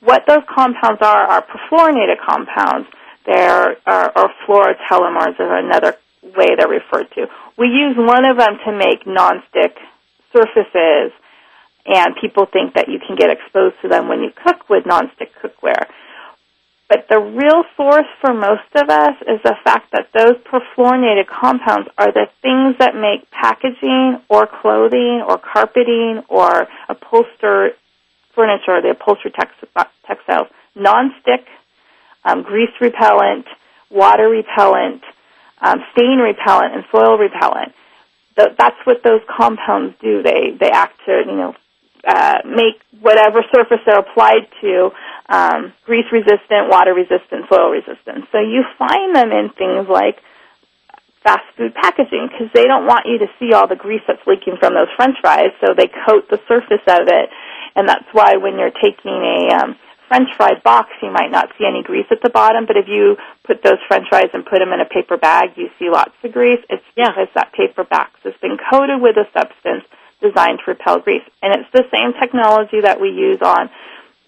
[0.00, 2.88] What those compounds are are perfluorinated compounds.
[3.26, 5.96] They're are, or fluorotelomers is another
[6.36, 7.26] way they're referred to.
[7.56, 9.76] We use one of them to make nonstick
[10.32, 11.12] surfaces
[11.86, 15.30] and people think that you can get exposed to them when you cook with nonstick
[15.40, 15.86] cookware.
[16.88, 21.88] But the real source for most of us is the fact that those perfluorinated compounds
[21.98, 27.72] are the things that make packaging or clothing or carpeting or upholstered
[28.34, 31.46] furniture, the upholstered tex- textiles, nonstick,
[32.24, 33.46] um, grease repellent,
[33.90, 35.02] water repellent,
[35.60, 37.72] um, stain repellent, and soil repellent.
[38.36, 40.22] Th- that's what those compounds do.
[40.22, 41.54] They they act to you know
[42.06, 44.90] uh, make whatever surface they're applied to
[45.28, 48.26] um, grease resistant, water resistant, soil resistant.
[48.30, 50.20] So you find them in things like
[51.24, 54.56] fast food packaging because they don't want you to see all the grease that's leaking
[54.60, 57.30] from those French fries, so they coat the surface of it,
[57.74, 59.76] and that's why when you're taking a um,
[60.08, 63.16] French fry box, you might not see any grease at the bottom, but if you
[63.44, 66.32] put those French fries and put them in a paper bag, you see lots of
[66.32, 66.62] grease.
[66.70, 67.08] It's Yeah.
[67.10, 69.84] because that paper box has been coated with a substance
[70.20, 71.24] designed to repel grease.
[71.42, 73.68] And it's the same technology that we use on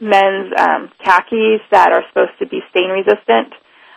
[0.01, 3.53] men's um, khakis that are supposed to be stain resistant.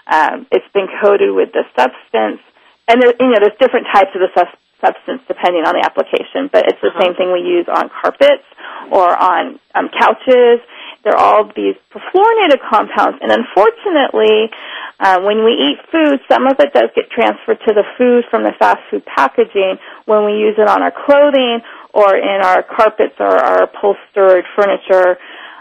[0.08, 2.42] Um, it's been coated with the substance,
[2.88, 6.50] and there, you know there's different types of the sus- substance depending on the application,
[6.52, 7.02] but it's the Uh-huh.
[7.02, 8.44] same thing we use on carpets
[8.90, 10.60] or on um, couches.
[11.04, 14.52] They're all these perfluorinated compounds, and unfortunately,
[15.00, 18.44] uh, when we eat food, some of it does get transferred to the food from
[18.44, 21.62] the fast food packaging when we use it on our clothing
[21.94, 25.18] or in our carpets or our upholstered furniture.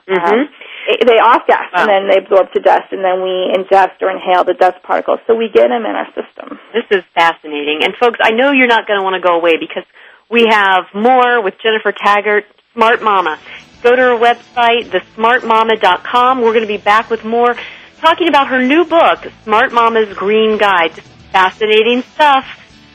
[0.08, 0.32] Mhm.
[0.32, 0.48] Um,
[0.88, 1.80] it- they off gas Wow.
[1.82, 5.20] and then they absorb to dust, and then we ingest or inhale the dust particles.
[5.26, 6.58] So we get them in our system.
[6.74, 7.82] This is fascinating.
[7.84, 9.84] And folks, I know you're not going to want to go away because
[10.32, 13.36] We have more with Jennifer Taggart, Smart Mama.
[13.82, 16.42] Go to her website, thesmartmama.com.
[16.42, 17.54] We're going to be back with more
[18.00, 20.92] talking about her new book, Smart Mama's Green Guide.
[21.32, 22.46] Fascinating stuff.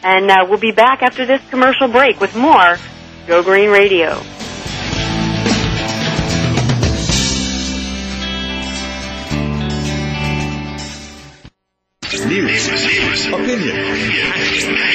[0.04, 2.78] And uh, we'll be back after this commercial break with more
[3.26, 4.22] Go Green Radio.
[12.28, 14.95] News, opinion.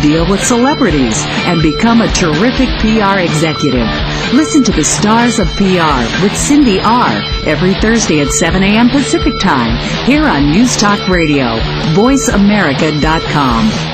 [0.00, 3.88] deal with celebrities, and become a terrific PR executive.
[4.32, 7.10] Listen to the Stars of PR with Cindy R.
[7.46, 8.88] every Thursday at 7 a.m.
[8.88, 9.76] Pacific Time
[10.06, 11.56] here on News Talk Radio,
[11.94, 13.93] VoiceAmerica.com.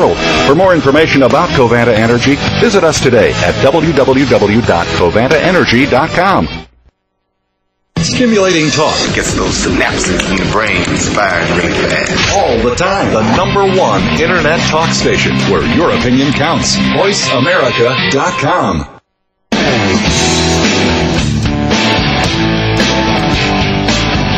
[0.47, 6.47] For more information about Covanta Energy, visit us today at www.covantaenergy.com.
[7.97, 8.97] Stimulating talk.
[9.13, 10.83] Gets those synapses in the brain
[11.13, 12.33] firing really fast.
[12.35, 13.13] All the time.
[13.13, 16.75] The number one internet talk station where your opinion counts.
[16.77, 18.87] VoiceAmerica.com.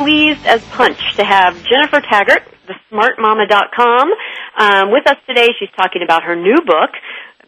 [0.00, 4.08] pleased as punch to have Jennifer Taggart, the smartmama.com,
[4.56, 5.48] um, with us today.
[5.58, 6.96] She's talking about her new book,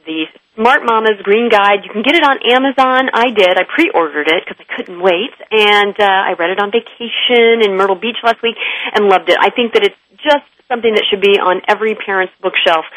[0.05, 1.81] The Smart Mama's Green Guide.
[1.83, 3.09] You can get it on Amazon.
[3.15, 3.57] I did.
[3.57, 7.73] I pre-ordered it because I couldn't wait, and uh, I read it on vacation in
[7.73, 8.57] Myrtle Beach last week
[8.93, 9.38] and loved it.
[9.41, 12.89] I think that it's just something that should be on every parent's bookshelf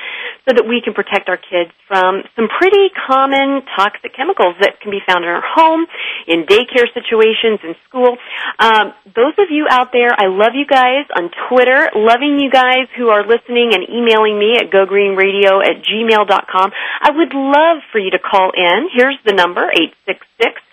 [0.47, 4.95] so that we can protect our kids from some pretty common toxic chemicals that can
[4.95, 5.83] be found in our home,
[6.31, 8.15] in daycare situations, in school.
[8.57, 12.87] Um, those of you out there, I love you guys on Twitter, loving you guys
[12.95, 16.71] who are listening and emailing me at gogreenradio at gmail.com.
[17.03, 18.87] I would love for you to call in.
[18.95, 20.64] Here's the number, 866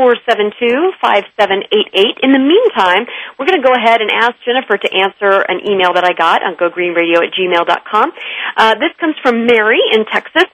[0.00, 2.24] 472-5788.
[2.24, 3.04] In the meantime,
[3.36, 6.40] we're going to go ahead and ask Jennifer to answer an email that I got
[6.40, 8.08] on gogreenradio at gmail.com.
[8.56, 10.48] Uh, this comes from Mary in Texas.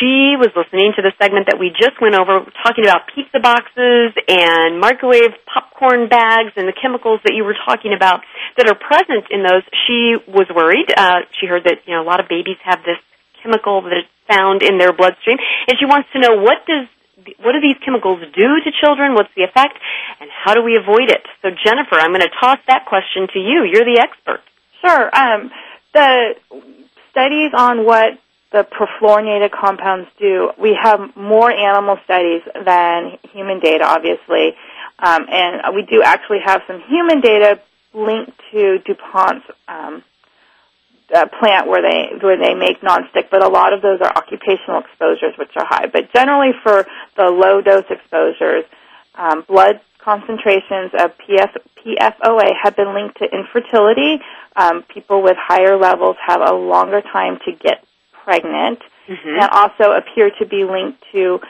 [0.00, 4.16] She was listening to the segment that we just went over, talking about pizza boxes
[4.30, 8.24] and microwave popcorn bags and the chemicals that you were talking about
[8.56, 9.60] that are present in those.
[9.84, 10.88] She was worried.
[10.88, 12.96] Uh, she heard that you know a lot of babies have this
[13.44, 15.36] chemical that is found in their bloodstream,
[15.68, 16.88] and she wants to know what does
[17.42, 19.14] what do these chemicals do to children?
[19.14, 19.78] What's the effect?
[20.20, 21.22] And how do we avoid it?
[21.42, 23.64] So, Jennifer, I'm going to toss that question to you.
[23.64, 24.40] You're the expert.
[24.80, 25.10] Sure.
[25.14, 25.50] Um,
[25.92, 26.36] the
[27.10, 28.18] studies on what
[28.52, 34.54] the perfluorinated compounds do, we have more animal studies than human data, obviously.
[34.98, 37.60] Um, and we do actually have some human data
[37.92, 40.02] linked to DuPont's um,
[41.14, 44.80] uh, plant where they where they make nonstick, but a lot of those are occupational
[44.80, 45.86] exposures, which are high.
[45.86, 46.86] But generally, for
[47.16, 48.64] the low dose exposures,
[49.14, 54.22] um, blood concentrations of PF, PFOA have been linked to infertility.
[54.56, 57.84] Um, people with higher levels have a longer time to get
[58.24, 59.28] pregnant, mm-hmm.
[59.28, 61.40] and also appear to be linked to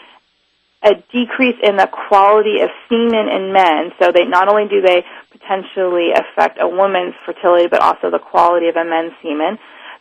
[0.85, 3.93] a decrease in the quality of semen in men.
[3.99, 8.69] So they not only do they potentially affect a woman's fertility, but also the quality
[8.69, 9.59] of a men's semen.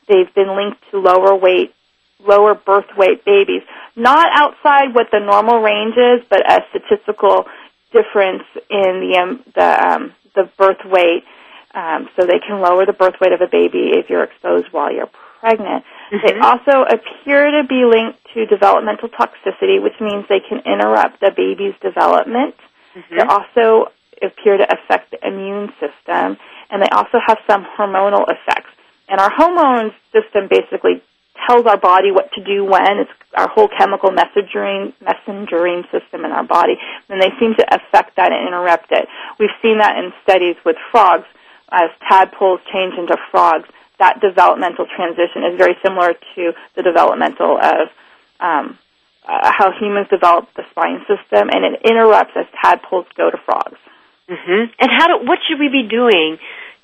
[0.07, 1.73] They've been linked to lower weight,
[2.19, 3.61] lower birth weight babies.
[3.95, 7.45] Not outside what the normal range is, but a statistical
[7.93, 11.23] difference in the um, the um, the birth weight,
[11.73, 14.91] um, so they can lower the birth weight of a baby if you're exposed while
[14.91, 15.09] you're
[15.43, 15.83] pregnant.
[15.83, 16.23] Mm-hmm.
[16.23, 21.31] They also appear to be linked to developmental toxicity, which means they can interrupt the
[21.35, 22.55] baby's development.
[22.95, 23.15] Mm-hmm.
[23.19, 23.91] They also
[24.23, 26.39] appear to affect the immune system,
[26.71, 28.71] and they also have some hormonal effects.
[29.09, 31.03] And our hormone system basically
[31.45, 33.03] tells our body what to do when.
[33.03, 36.79] It's our whole chemical messengering messengering system in our body,
[37.09, 39.09] and they seem to affect that and interrupt it.
[39.39, 41.25] We've seen that in studies with frogs
[41.71, 43.67] as tadpoles change into frogs.
[43.99, 47.89] That developmental transition is very similar to the developmental of
[48.39, 48.77] um,
[49.27, 53.79] uh, how humans develop the spine system, and it interrupts as tadpoles go to frogs.
[54.29, 54.71] Mm-hmm.
[54.79, 56.37] And how do, what should we be doing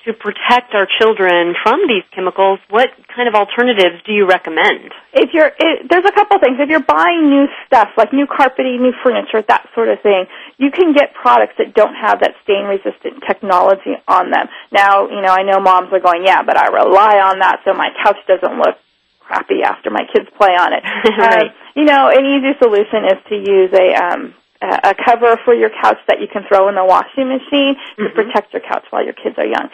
[0.04, 4.92] to protect our children from these chemicals, what kind of alternatives do you recommend?
[5.12, 6.56] If you're, it, there's a couple things.
[6.58, 10.24] If you're buying new stuff, like new carpeting, new furniture, that sort of thing,
[10.56, 14.48] you can get products that don't have that stain resistant technology on them.
[14.72, 17.74] Now, you know, I know moms are going, yeah, but I rely on that so
[17.74, 18.76] my couch doesn't look
[19.20, 20.82] crappy after my kids play on it.
[21.18, 21.44] right.
[21.44, 25.70] Um, you know, an easy solution is to use a, um, a cover for your
[25.70, 28.14] couch that you can throw in the washing machine to mm-hmm.
[28.14, 29.70] protect your couch while your kids are young.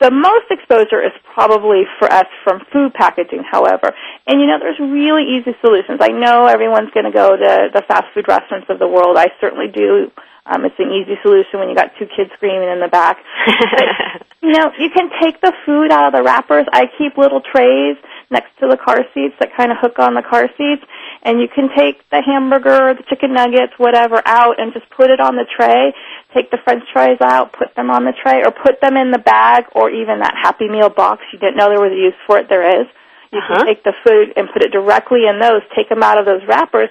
[0.00, 3.94] The most exposure is probably for us from food packaging, however.
[4.26, 6.00] And you know, there's really easy solutions.
[6.02, 9.16] I know everyone's going to go to the fast food restaurants of the world.
[9.16, 10.10] I certainly do.
[10.44, 13.22] Um, it's an easy solution when you got two kids screaming in the back.
[13.46, 16.66] but, you know, you can take the food out of the wrappers.
[16.72, 17.96] I keep little trays
[18.28, 20.82] next to the car seats that kind of hook on the car seats,
[21.22, 25.20] and you can take the hamburger, the chicken nuggets, whatever out and just put it
[25.20, 25.94] on the tray.
[26.34, 29.18] Take the french fries out, put them on the tray, or put them in the
[29.18, 31.22] bag, or even that Happy Meal box.
[31.32, 32.48] You didn't know there was a use for it.
[32.48, 32.86] There is.
[33.32, 33.56] You uh-huh.
[33.56, 36.42] can take the food and put it directly in those, take them out of those
[36.46, 36.90] wrappers,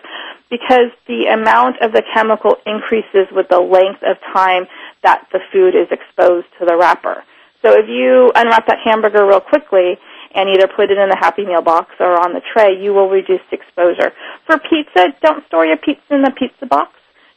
[0.50, 4.66] because the amount of the chemical increases with the length of time
[5.04, 7.24] that the food is exposed to the wrapper.
[7.62, 10.00] So if you unwrap that hamburger real quickly,
[10.36, 13.10] and either put it in the Happy Meal box or on the tray, you will
[13.10, 14.12] reduce exposure.
[14.46, 16.92] For pizza, don't store your pizza in the pizza box.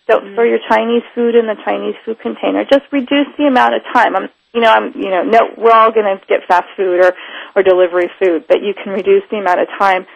[0.07, 2.65] Don't mm store your Chinese food in the Chinese food container.
[2.65, 4.15] Just reduce the amount of time.
[4.15, 7.13] I'm, you know, I'm, you know, no, we're all going to get fast food or,
[7.57, 10.07] or delivery food, but you can reduce the amount of time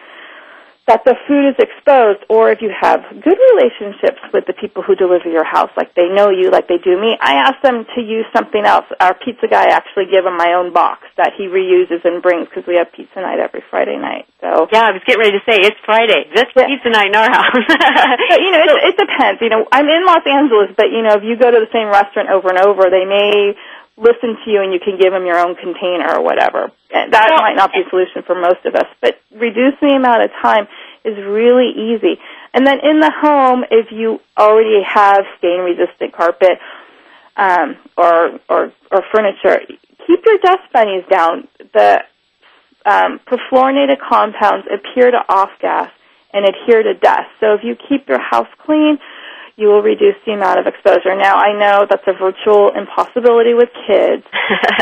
[0.89, 4.97] that the food is exposed or if you have good relationships with the people who
[4.97, 8.01] deliver your house, like they know you, like they do me, I ask them to
[8.01, 8.89] use something else.
[8.97, 12.65] Our pizza guy actually give him my own box that he reuses and brings because
[12.65, 14.25] we have pizza night every Friday night.
[14.41, 16.25] So yeah, I was getting ready to say it's Friday.
[16.33, 16.65] This yeah.
[16.65, 17.53] pizza night in our house.
[17.69, 19.37] but, you know, it, it depends.
[19.45, 21.93] You know, I'm in Los Angeles, but you know, if you go to the same
[21.93, 23.53] restaurant over and over, they may
[23.99, 26.71] listen to you and you can give them your own container or whatever.
[26.89, 30.31] That might not be a solution for most of us, but reducing the amount of
[30.41, 30.67] time
[31.03, 32.19] is really easy.
[32.53, 36.59] And then in the home, if you already have stain resistant carpet
[37.35, 39.61] um, or, or or furniture,
[40.07, 41.47] keep your dust bunnies down.
[41.73, 41.99] The
[42.85, 45.91] um, perfluorinated compounds appear to off gas
[46.33, 47.29] and adhere to dust.
[47.39, 48.97] So if you keep your house clean,
[49.59, 51.13] you will reduce the amount of exposure.
[51.15, 54.23] Now, I know that's a virtual impossibility with kids,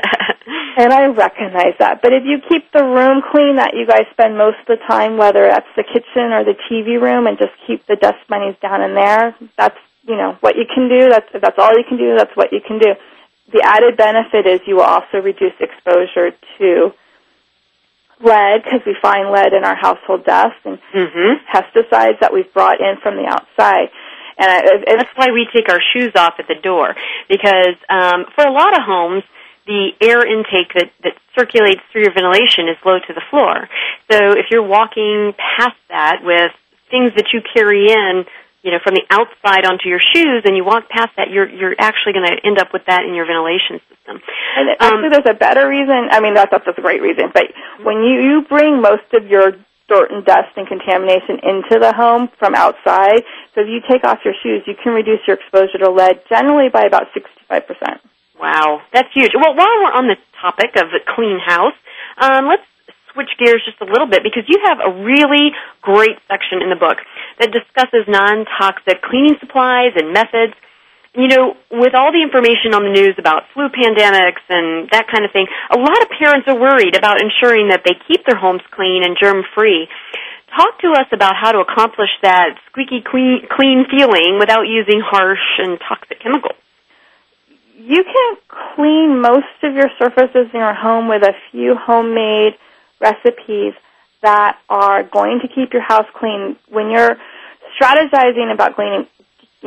[0.78, 2.04] and I recognize that.
[2.04, 5.18] But if you keep the room clean that you guys spend most of the time,
[5.18, 8.84] whether that's the kitchen or the TV room, and just keep the dust bunnies down
[8.84, 11.10] in there, that's you know what you can do.
[11.10, 12.16] That's if that's all you can do.
[12.16, 12.94] That's what you can do.
[13.52, 16.94] The added benefit is you will also reduce exposure to
[18.22, 21.46] lead because we find lead in our household dust and mm-hmm.
[21.50, 23.90] pesticides that we've brought in from the outside.
[24.38, 24.58] And, I,
[24.88, 26.96] and that's why we take our shoes off at the door
[27.30, 29.24] because um, for a lot of homes,
[29.66, 33.68] the air intake that, that circulates through your ventilation is low to the floor.
[34.10, 36.52] So if you're walking past that with
[36.90, 38.24] things that you carry in,
[38.64, 41.76] you know, from the outside onto your shoes, and you walk past that, you're you're
[41.78, 44.20] actually going to end up with that in your ventilation system.
[44.58, 46.10] And actually, um, there's a better reason.
[46.12, 47.32] I mean, that's that's a great reason.
[47.34, 49.54] But when you you bring most of your
[49.88, 53.24] dirt and dust and contamination into the home from outside.
[53.56, 56.70] So if you take off your shoes, you can reduce your exposure to lead generally
[56.70, 58.00] by about 65%.
[58.40, 59.32] Wow, that's huge.
[59.34, 61.74] Well, while we're on the topic of a clean house,
[62.18, 62.64] um, let's
[63.14, 66.76] switch gears just a little bit because you have a really great section in the
[66.76, 67.00] book
[67.40, 70.54] that discusses non-toxic cleaning supplies and methods
[71.18, 75.26] you know, with all the information on the news about flu pandemics and that kind
[75.26, 78.62] of thing, a lot of parents are worried about ensuring that they keep their homes
[78.70, 79.90] clean and germ free.
[80.54, 85.42] Talk to us about how to accomplish that squeaky clean, clean feeling without using harsh
[85.58, 86.56] and toxic chemicals.
[87.82, 88.38] You can
[88.76, 92.54] clean most of your surfaces in your home with a few homemade
[93.02, 93.74] recipes
[94.22, 96.58] that are going to keep your house clean.
[96.70, 97.18] When you're
[97.82, 99.08] strategizing about cleaning,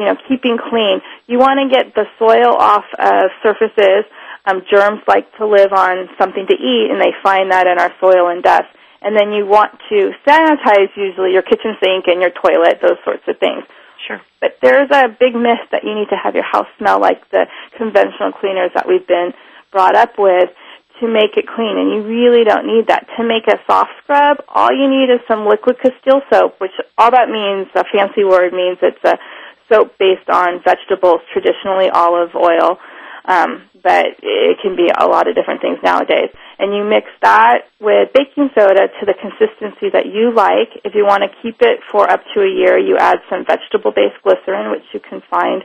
[0.01, 1.05] you know, keeping clean.
[1.29, 4.09] You want to get the soil off of surfaces.
[4.49, 7.93] Um, germs like to live on something to eat, and they find that in our
[8.01, 8.73] soil and dust.
[9.03, 13.29] And then you want to sanitize usually your kitchen sink and your toilet, those sorts
[13.29, 13.65] of things.
[14.09, 14.21] Sure.
[14.41, 17.47] But there's a big myth that you need to have your house smell like the
[17.77, 19.33] conventional cleaners that we've been
[19.73, 20.49] brought up with
[21.01, 23.09] to make it clean, and you really don't need that.
[23.17, 27.11] To make a soft scrub, all you need is some liquid Castile soap, which all
[27.11, 29.17] that means, a fancy word means it's a
[29.71, 32.79] soap based on vegetables, traditionally olive oil,
[33.25, 36.29] um, but it can be a lot of different things nowadays.
[36.59, 40.69] And you mix that with baking soda to the consistency that you like.
[40.85, 44.21] If you want to keep it for up to a year, you add some vegetable-based
[44.23, 45.63] glycerin, which you can find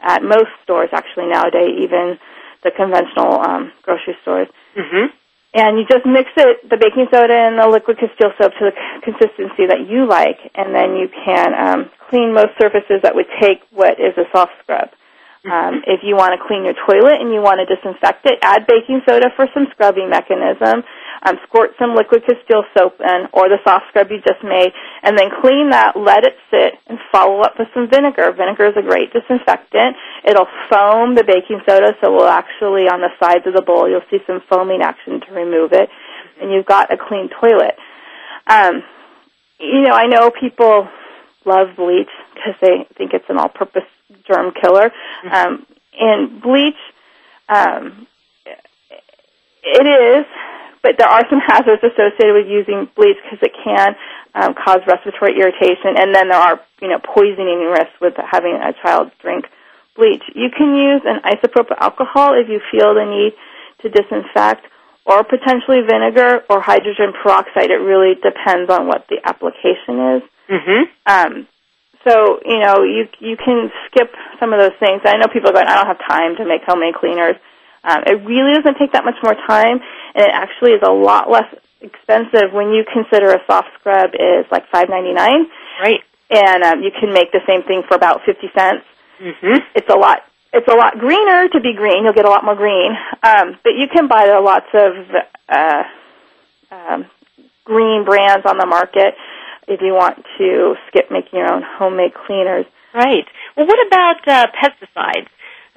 [0.00, 2.16] at most stores actually nowadays, even
[2.64, 4.48] the conventional um, grocery stores.
[4.76, 5.12] Mm-hmm.
[5.52, 8.74] And you just mix it, the baking soda and the liquid Castile soap to the
[9.02, 13.58] consistency that you like, and then you can um, clean most surfaces that would take
[13.72, 14.90] what is a soft scrub.
[15.42, 18.68] Um, if you want to clean your toilet and you want to disinfect it, add
[18.68, 20.84] baking soda for some scrubbing mechanism.
[21.22, 25.18] Um, squirt some liquid Castile soap in, or the soft scrub you just made, and
[25.18, 25.96] then clean that.
[25.96, 28.32] Let it sit, and follow up with some vinegar.
[28.32, 29.96] Vinegar is a great disinfectant.
[30.24, 34.06] It'll foam the baking soda, so we'll actually on the sides of the bowl you'll
[34.10, 35.90] see some foaming action to remove it,
[36.40, 37.76] and you've got a clean toilet.
[38.46, 38.82] Um,
[39.60, 40.88] you know, I know people
[41.44, 43.84] love bleach because they think it's an all-purpose
[44.26, 44.90] germ killer.
[45.30, 45.66] Um,
[45.98, 46.80] and bleach,
[47.48, 48.06] um,
[49.62, 50.26] it is,
[50.82, 53.94] but there are some hazards associated with using bleach because it can
[54.34, 58.72] um, cause respiratory irritation, and then there are you know poisoning risks with having a
[58.82, 59.46] child drink
[59.96, 60.22] bleach.
[60.34, 63.34] You can use an isopropyl alcohol if you feel the need
[63.82, 64.64] to disinfect,
[65.04, 67.70] or potentially vinegar or hydrogen peroxide.
[67.70, 70.22] It really depends on what the application is.
[70.48, 70.82] Mm-hmm.
[71.06, 71.46] Um,
[72.06, 75.02] so you know you you can skip some of those things.
[75.04, 77.36] I know people are going, I don't have time to make homemade cleaners.
[77.82, 79.80] Um, it really doesn't take that much more time,
[80.14, 81.48] and it actually is a lot less
[81.80, 85.46] expensive when you consider a soft scrub is like five ninety nine.
[85.80, 86.00] Right.
[86.30, 88.84] And um, you can make the same thing for about fifty cents.
[89.18, 89.64] Mm-hmm.
[89.74, 90.22] It's a lot.
[90.52, 92.04] It's a lot greener to be green.
[92.04, 92.92] You'll get a lot more green.
[93.22, 94.92] Um, but you can buy lots of
[95.48, 95.84] uh,
[96.70, 97.06] um,
[97.64, 99.14] green brands on the market
[99.68, 102.66] if you want to skip making your own homemade cleaners.
[102.92, 103.26] Right.
[103.56, 105.28] Well, what about uh, pesticides?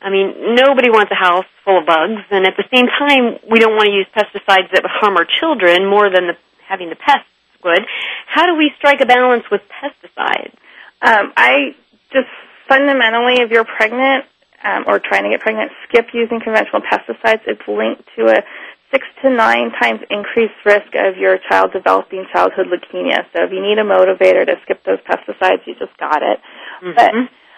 [0.04, 3.60] I mean, nobody wants a house full of bugs, and at the same time, we
[3.60, 6.36] don't want to use pesticides that would harm our children more than the,
[6.68, 7.30] having the pests
[7.64, 7.82] would.
[8.28, 10.54] How do we strike a balance with pesticides?
[11.02, 11.76] Um, I
[12.12, 12.28] just
[12.68, 14.26] fundamentally, if you're pregnant
[14.64, 17.42] um, or trying to get pregnant, skip using conventional pesticides.
[17.48, 18.44] It's linked to a
[18.92, 23.26] six to nine times increased risk of your child developing childhood leukemia.
[23.34, 26.40] So if you need a motivator to skip those pesticides, you just got it.
[26.82, 26.96] Mm-hmm.
[26.96, 27.12] But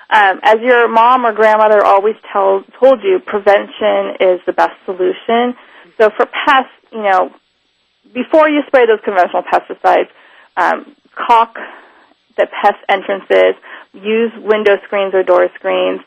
[0.09, 5.55] um, as your mom or grandmother always tell, told you, prevention is the best solution.
[5.99, 7.33] So for pests, you know,
[8.13, 10.09] before you spray those conventional pesticides,
[10.57, 11.57] um, caulk
[12.37, 13.55] the pest entrances,
[13.93, 16.01] use window screens or door screens.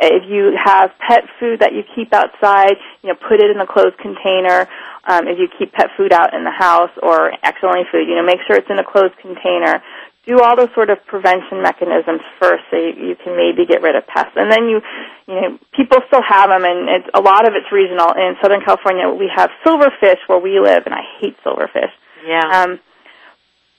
[0.00, 3.66] If you have pet food that you keep outside, you know, put it in a
[3.66, 4.68] closed container.
[5.04, 8.22] Um, if you keep pet food out in the house or actually food, you know,
[8.22, 9.82] make sure it's in a closed container.
[10.28, 13.96] Do all those sort of prevention mechanisms first, so you, you can maybe get rid
[13.96, 14.36] of pests.
[14.36, 14.82] And then you,
[15.26, 18.12] you know, people still have them, and it's, a lot of it's regional.
[18.12, 21.90] In Southern California, we have silverfish where we live, and I hate silverfish.
[22.28, 22.44] Yeah.
[22.44, 22.78] Um,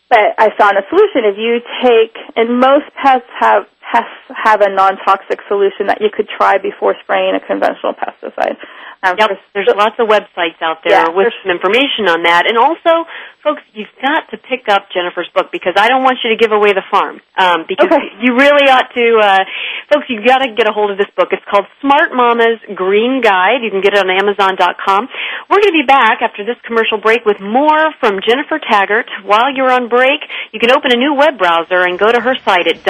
[0.09, 1.21] but I found a solution.
[1.29, 6.27] If you take, and most pests have pests have a non-toxic solution that you could
[6.29, 8.57] try before spraying a conventional pesticide.
[9.01, 12.43] Um, yep, there's lots of websites out there Yeah, with some information on that.
[12.51, 13.07] And also,
[13.39, 16.51] folks, you've got to pick up Jennifer's book because I don't want you to give
[16.51, 17.21] away the farm.
[17.39, 18.11] Um, because Okay.
[18.19, 19.39] you really ought to, uh,
[19.87, 21.31] folks, you've got to get a hold of this book.
[21.31, 23.63] It's called Smart Mama's Green Guide.
[23.63, 25.07] You can get it on Amazon.com.
[25.47, 29.07] We're going to be back after this commercial break with more from Jennifer Taggart.
[29.23, 30.19] While you're on break,
[30.51, 32.83] you can open a new web browser and go to her site at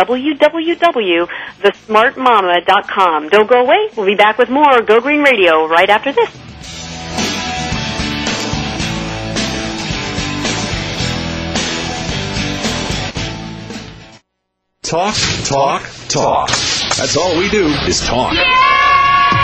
[0.94, 3.30] www.thesmartmama.com.
[3.30, 3.90] Don't go away.
[3.96, 6.30] We'll be back with more Go Green Radio right after this.
[14.82, 15.16] Talk,
[15.46, 16.50] talk, talk.
[16.98, 18.34] That's all we do is talk.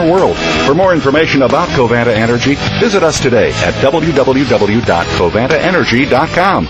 [0.00, 0.36] world.
[0.66, 6.68] For more information about Covanta Energy, visit us today at www.covantaenergy.com.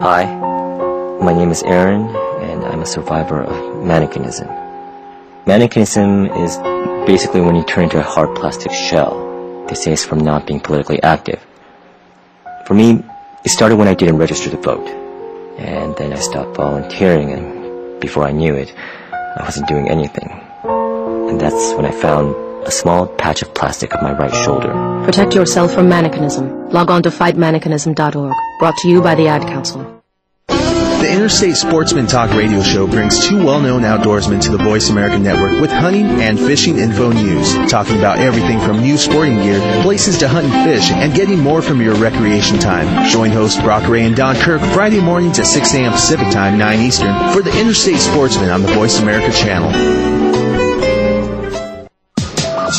[0.00, 0.24] Hi,
[1.22, 2.08] my name is Aaron,
[2.42, 4.46] and I'm a survivor of mannequinism.
[5.46, 6.58] Mannequinism is
[7.06, 9.24] basically when you turn into a hard plastic shell.
[9.68, 11.40] They say it's from not being politically active.
[12.66, 13.02] For me,
[13.44, 14.86] it started when I didn't register to vote,
[15.56, 18.74] and then I stopped volunteering, and before I knew it,
[19.12, 20.28] I wasn't doing anything.
[21.06, 22.34] And that's when I found
[22.66, 24.72] a small patch of plastic on my right shoulder.
[25.04, 26.72] Protect yourself from mannequinism.
[26.72, 28.34] Log on to fightmannequinism.org.
[28.58, 29.92] Brought to you by the Ad Council.
[30.48, 35.60] The Interstate Sportsman Talk radio show brings two well-known outdoorsmen to the Voice America Network
[35.60, 40.26] with hunting and fishing info news, talking about everything from new sporting gear, places to
[40.26, 43.08] hunt and fish, and getting more from your recreation time.
[43.10, 45.92] Join hosts Brock Ray and Don Kirk Friday mornings at 6 a.m.
[45.92, 49.70] Pacific Time, 9 Eastern, for the Interstate Sportsman on the Voice America channel.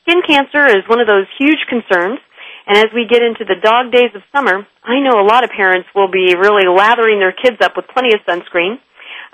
[0.05, 2.19] skin cancer is one of those huge concerns.
[2.68, 5.51] And as we get into the dog days of summer, I know a lot of
[5.51, 8.82] parents will be really lathering their kids up with plenty of sunscreen.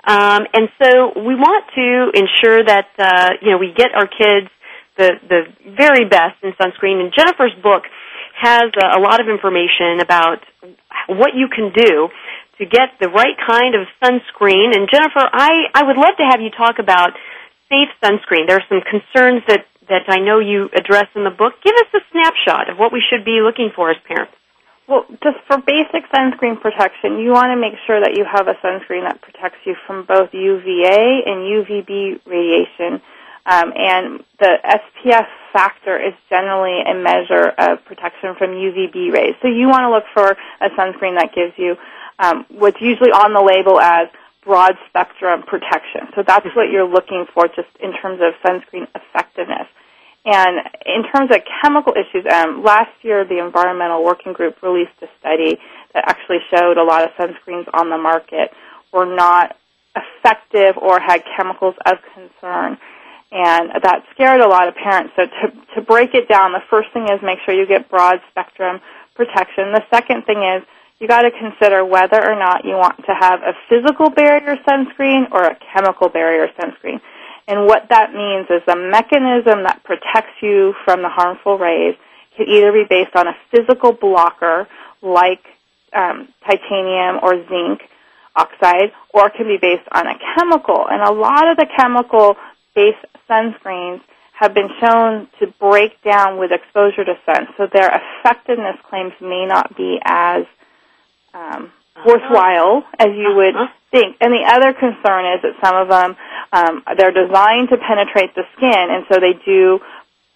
[0.04, 4.50] Um, and so we want to ensure that uh, you know we get our kids
[4.96, 5.40] the the
[5.78, 7.00] very best in sunscreen.
[7.00, 7.84] And Jennifer's book
[8.34, 10.42] has a, a lot of information about
[11.08, 12.08] what you can do
[12.58, 14.74] to get the right kind of sunscreen.
[14.76, 17.14] And Jennifer, I I would love to have you talk about
[17.70, 18.46] safe sunscreen.
[18.46, 21.54] There are some concerns that that I know you address in the book.
[21.62, 24.32] Give us a snapshot of what we should be looking for as parents.
[24.88, 28.54] Well, just for basic sunscreen protection, you want to make sure that you have a
[28.54, 33.00] sunscreen that protects you from both UVA and UVB radiation.
[33.44, 39.34] Um, and the SPF factor is generally a measure of protection from UVB rays.
[39.42, 41.76] So you want to look for a sunscreen that gives you
[42.18, 44.08] um, what's usually on the label as
[44.44, 46.08] broad spectrum protection.
[46.14, 49.68] So that's what you're looking for just in terms of sunscreen effectiveness.
[50.24, 55.08] And in terms of chemical issues, um, last year the Environmental Working Group released a
[55.18, 55.58] study
[55.94, 58.52] that actually showed a lot of sunscreens on the market
[58.92, 59.56] were not
[59.96, 62.78] effective or had chemicals of concern.
[63.32, 65.12] And that scared a lot of parents.
[65.16, 68.20] So to, to break it down, the first thing is make sure you get broad
[68.30, 68.80] spectrum
[69.14, 69.72] protection.
[69.72, 70.62] The second thing is
[71.02, 75.30] you got to consider whether or not you want to have a physical barrier sunscreen
[75.32, 77.00] or a chemical barrier sunscreen.
[77.48, 81.96] And what that means is the mechanism that protects you from the harmful rays
[82.36, 84.68] can either be based on a physical blocker
[85.02, 85.42] like
[85.92, 87.82] um, titanium or zinc
[88.36, 90.86] oxide, or it can be based on a chemical.
[90.88, 94.00] And a lot of the chemical-based sunscreens
[94.38, 99.44] have been shown to break down with exposure to sun, so their effectiveness claims may
[99.46, 100.44] not be as
[101.34, 101.72] um,
[102.06, 103.54] worthwhile as you would
[103.90, 104.16] think.
[104.20, 106.16] And the other concern is that some of them
[106.52, 109.80] um, they're designed to penetrate the skin, and so they do.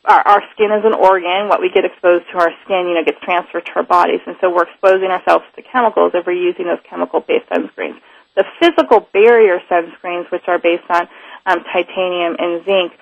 [0.07, 1.49] Our, our skin is an organ.
[1.49, 4.37] What we get exposed to our skin, you know, gets transferred to our bodies, and
[4.41, 8.01] so we're exposing ourselves to chemicals if we're using those chemical-based sunscreens.
[8.37, 11.09] The physical barrier sunscreens, which are based on
[11.45, 12.93] um, titanium and zinc,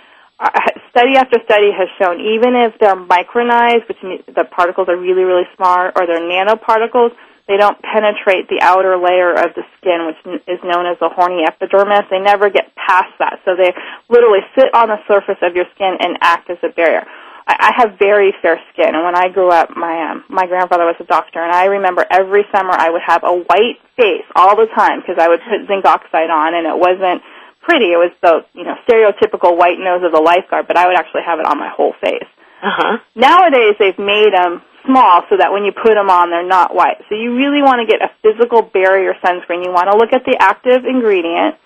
[0.41, 0.51] uh,
[0.91, 5.23] study after study has shown even if they're micronized, which means the particles are really,
[5.23, 7.15] really small, or they're nanoparticles,
[7.47, 11.45] they don't penetrate the outer layer of the skin, which is known as the horny
[11.45, 12.09] epidermis.
[12.11, 13.41] They never get past that.
[13.45, 13.73] So they
[14.09, 17.05] literally sit on the surface of your skin and act as a barrier.
[17.47, 20.85] I, I have very fair skin, and when I grew up, my um, my grandfather
[20.85, 24.57] was a doctor, and I remember every summer I would have a white face all
[24.57, 27.21] the time because I would put zinc oxide on, and it wasn't
[27.61, 27.93] pretty.
[27.93, 31.29] It was the you know stereotypical white nose of the lifeguard, but I would actually
[31.29, 32.29] have it on my whole face.
[32.65, 32.97] Uh-huh.
[33.15, 37.03] Nowadays, they've made them small so that when you put them on, they're not white.
[37.09, 39.65] So you really want to get a physical barrier sunscreen.
[39.65, 41.57] You want to look at the active ingredient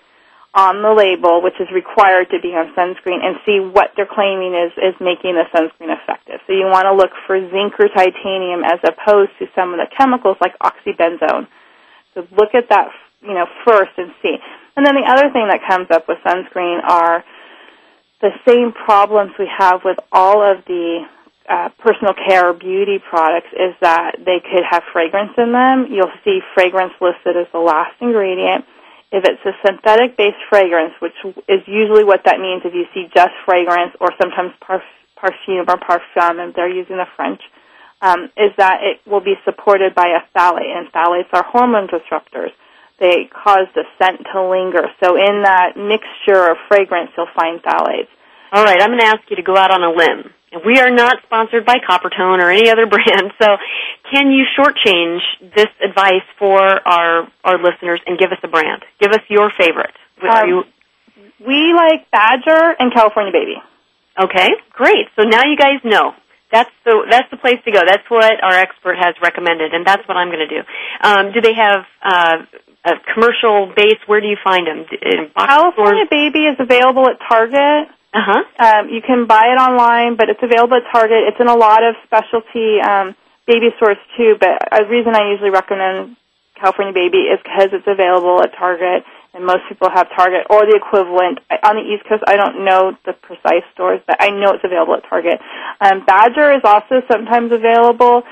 [0.53, 4.57] on the label, which is required to be on sunscreen, and see what they're claiming
[4.57, 6.41] is, is making the sunscreen effective.
[6.47, 9.87] So you want to look for zinc or titanium as opposed to some of the
[9.95, 11.47] chemicals like oxybenzone.
[12.13, 12.89] So look at that,
[13.21, 14.37] you know, first and see.
[14.75, 17.23] And then the other thing that comes up with sunscreen are
[18.21, 21.05] the same problems we have with all of the
[21.49, 25.87] uh, personal care or beauty products is that they could have fragrance in them.
[25.89, 28.65] You'll see fragrance listed as the last ingredient.
[29.11, 31.17] If it's a synthetic based fragrance, which
[31.49, 34.85] is usually what that means if you see just fragrance or sometimes parf-
[35.17, 37.41] perfume or parfum, and they're using the French,
[38.01, 42.51] um, is that it will be supported by a phthalate, and phthalates are hormone disruptors.
[42.99, 44.85] They cause the scent to linger.
[45.03, 48.13] So in that mixture of fragrance, you'll find phthalates.
[48.51, 50.33] All right, I'm going to ask you to go out on a limb.
[50.65, 53.57] We are not sponsored by Coppertone or any other brand, so
[54.11, 55.19] can you shortchange
[55.55, 58.83] this advice for our our listeners and give us a brand?
[58.99, 59.93] Give us your favorite.
[60.23, 60.63] Are Um, you,
[61.45, 63.61] We like Badger and California Baby.
[64.23, 65.07] okay, great.
[65.15, 66.13] So now you guys know.
[66.51, 67.81] That's the that's the place to go.
[67.85, 70.61] That's what our expert has recommended, and that's what I'm going to do.
[71.01, 72.37] Um, do they have uh,
[72.85, 73.99] a commercial base?
[74.07, 74.85] Where do you find them?
[75.37, 77.89] California Baby is available at Target.
[78.13, 78.41] Uh huh.
[78.57, 81.29] Um, you can buy it online, but it's available at Target.
[81.29, 83.13] It's in a lot of specialty um,
[83.45, 84.33] baby stores too.
[84.39, 86.17] But a reason I usually recommend
[86.57, 90.73] California Baby is because it's available at Target, and most people have Target or the
[90.73, 92.25] equivalent on the East Coast.
[92.25, 95.37] I don't know the precise stores, but I know it's available at Target.
[95.79, 98.25] Um, Badger is also sometimes available.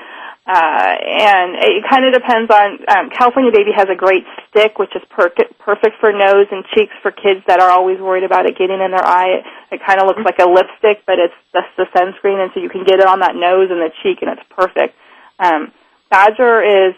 [0.48, 4.96] Uh, and it kind of depends on um, California Baby has a great stick, which
[4.96, 5.28] is per-
[5.60, 8.90] perfect for nose and cheeks for kids that are always worried about it getting in
[8.90, 9.44] their eye.
[9.44, 12.60] It, it kind of looks like a lipstick, but it's just the sunscreen, and so
[12.60, 14.96] you can get it on that nose and the cheek, and it's perfect.
[15.38, 15.70] Um,
[16.08, 16.96] Badger is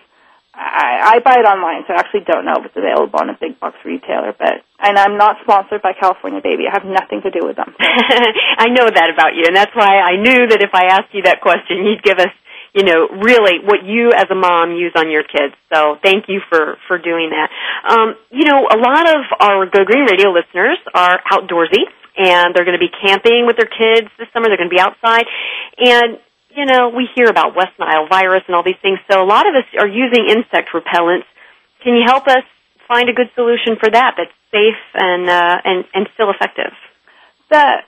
[0.52, 3.38] I, I buy it online, so I actually don't know if it's available on a
[3.38, 4.34] big box retailer.
[4.36, 6.66] But and I'm not sponsored by California Baby.
[6.66, 7.74] I have nothing to do with them.
[7.80, 11.22] I know that about you, and that's why I knew that if I asked you
[11.22, 12.34] that question, you'd give us,
[12.74, 15.54] you know, really what you as a mom use on your kids.
[15.72, 17.50] So thank you for for doing that.
[17.88, 21.82] Um, you know, a lot of our Go Green Radio listeners are outdoorsy,
[22.16, 24.48] and they're going to be camping with their kids this summer.
[24.48, 25.26] They're going to be outside,
[25.78, 26.18] and
[26.54, 28.98] you know, we hear about West Nile virus and all these things.
[29.10, 31.26] So a lot of us are using insect repellents.
[31.82, 32.42] Can you help us
[32.88, 36.72] find a good solution for that that's safe and uh, and and still effective?
[37.50, 37.82] The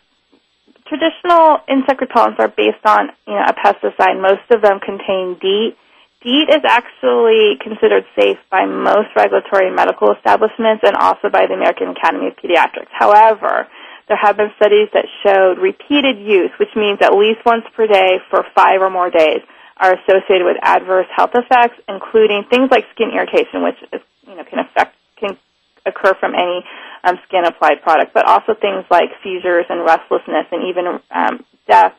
[0.92, 4.20] traditional insect repellents are based on you know a pesticide.
[4.20, 5.76] Most of them contain DEET.
[6.20, 11.54] DEET is actually considered safe by most regulatory and medical establishments and also by the
[11.54, 12.92] American Academy of Pediatrics.
[12.92, 13.66] However,
[14.06, 18.20] there have been studies that showed repeated use, which means at least once per day
[18.30, 19.40] for five or more days,
[19.78, 24.44] are associated with adverse health effects, including things like skin irritation, which is, you know
[24.44, 25.38] can affect can
[25.86, 26.64] occur from any
[27.04, 31.94] um, skin applied product, but also things like seizures and restlessness and even um, death.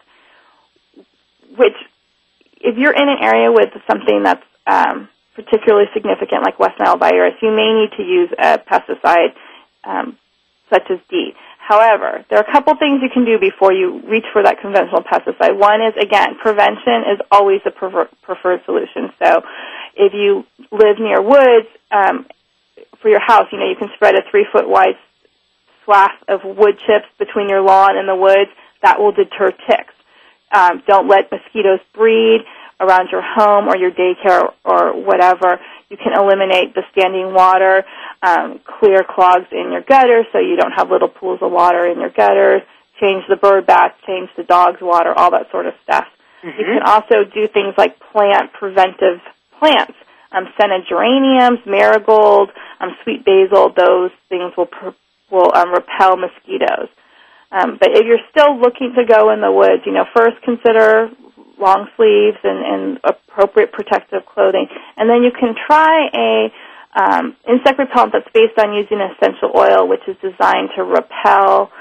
[1.57, 1.75] Which,
[2.61, 7.33] if you're in an area with something that's um, particularly significant, like West Nile virus,
[7.41, 9.33] you may need to use a pesticide
[9.83, 10.17] um,
[10.71, 11.35] such as DEET.
[11.59, 15.01] However, there are a couple things you can do before you reach for that conventional
[15.01, 15.57] pesticide.
[15.57, 19.13] One is, again, prevention is always the prefer- preferred solution.
[19.17, 19.43] So
[19.95, 22.25] if you live near woods, um,
[23.01, 24.95] for your house, you know, you can spread a three foot wide
[25.83, 28.49] swath of wood chips between your lawn and the woods.
[28.81, 29.93] That will deter ticks.
[30.51, 32.41] Um, don't let mosquitoes breed
[32.79, 35.59] around your home or your daycare or whatever.
[35.89, 37.85] You can eliminate the standing water,
[38.21, 41.99] um, clear clogs in your gutters so you don't have little pools of water in
[41.99, 42.61] your gutters.
[42.99, 46.05] Change the bird bath, change the dog's water, all that sort of stuff.
[46.43, 49.19] You can also do things like plant preventive
[49.59, 49.93] plants.
[50.33, 54.95] Um, scented geraniums, marigold, um, sweet basil, those things will per-
[55.29, 56.89] will um, repel mosquitoes.
[57.51, 61.09] Um, but if you're still looking to go in the woods, you know, first consider
[61.59, 64.67] long sleeves and, and appropriate protective clothing,
[64.97, 66.51] and then you can try a
[66.95, 71.71] um, insect repellent that's based on using essential oil, which is designed to repel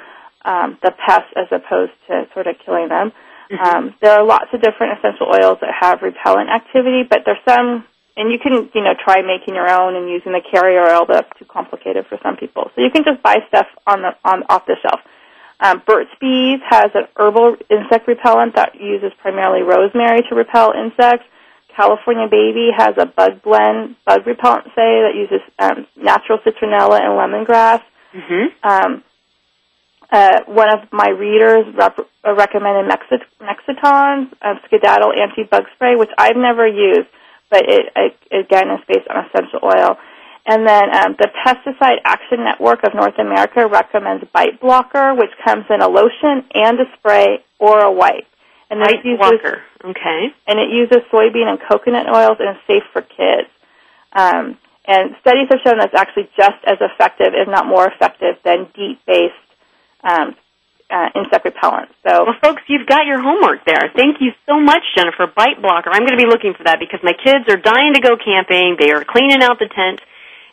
[0.45, 3.13] um, the pests as opposed to sort of killing them.
[3.53, 7.85] Um, there are lots of different essential oils that have repellent activity, but there's some,
[8.17, 11.15] and you can, you know, try making your own and using the carrier oil, but
[11.15, 12.71] that's too complicated for some people.
[12.75, 15.01] So you can just buy stuff on the on off the shelf.
[15.61, 21.27] Um, Burt's Bees has an herbal insect repellent that uses primarily rosemary to repel insects.
[21.77, 27.13] California Baby has a bug blend bug repellent, say, that uses um, natural citronella and
[27.17, 27.81] lemongrass.
[28.13, 28.69] Mm-hmm.
[28.69, 29.05] Um,
[30.11, 36.11] uh, one of my readers rep- uh, recommended Mexit- Mexiton um, Skedaddle anti-bug spray, which
[36.19, 37.09] I've never used,
[37.53, 39.99] but it, it again is based on essential oil.
[40.45, 45.67] And then um, the Pesticide Action Network of North America recommends Bite Blocker, which comes
[45.71, 48.27] in a lotion and a spray or a wipe.
[48.71, 49.63] And this Bite uses, blocker.
[49.85, 50.35] Okay.
[50.49, 53.53] and it uses soybean and coconut oils and is safe for kids.
[54.15, 58.37] Um, and studies have shown that it's actually just as effective, if not more effective,
[58.43, 59.35] than DEET-based
[60.03, 60.35] um,
[60.93, 61.89] uh, insect repellent.
[62.07, 63.91] So, Well, folks, you've got your homework there.
[63.97, 65.27] Thank you so much, Jennifer.
[65.27, 65.91] Bite blocker.
[65.91, 68.77] I'm going to be looking for that because my kids are dying to go camping.
[68.79, 70.01] They are cleaning out the tent.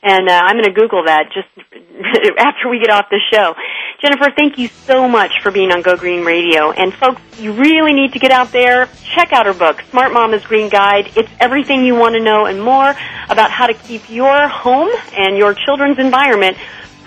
[0.02, 1.50] And uh, I'm going to Google that just
[2.40, 3.54] after we get off the show.
[4.02, 6.72] Jennifer, thank you so much for being on Go Green Radio.
[6.72, 8.88] And folks, you really need to get out there.
[9.14, 11.12] Check out her book, Smart Mama's Green Guide.
[11.18, 12.96] It's everything you want to know and more
[13.28, 16.56] about how to keep your home and your children's environment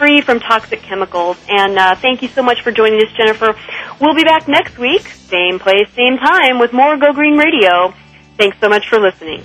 [0.02, 1.36] free from toxic chemicals.
[1.48, 3.54] And uh, thank you so much for joining us, Jennifer.
[4.00, 7.94] We'll be back next week, same place, same time, with more Go Green Radio.
[8.36, 9.44] Thanks so much for listening.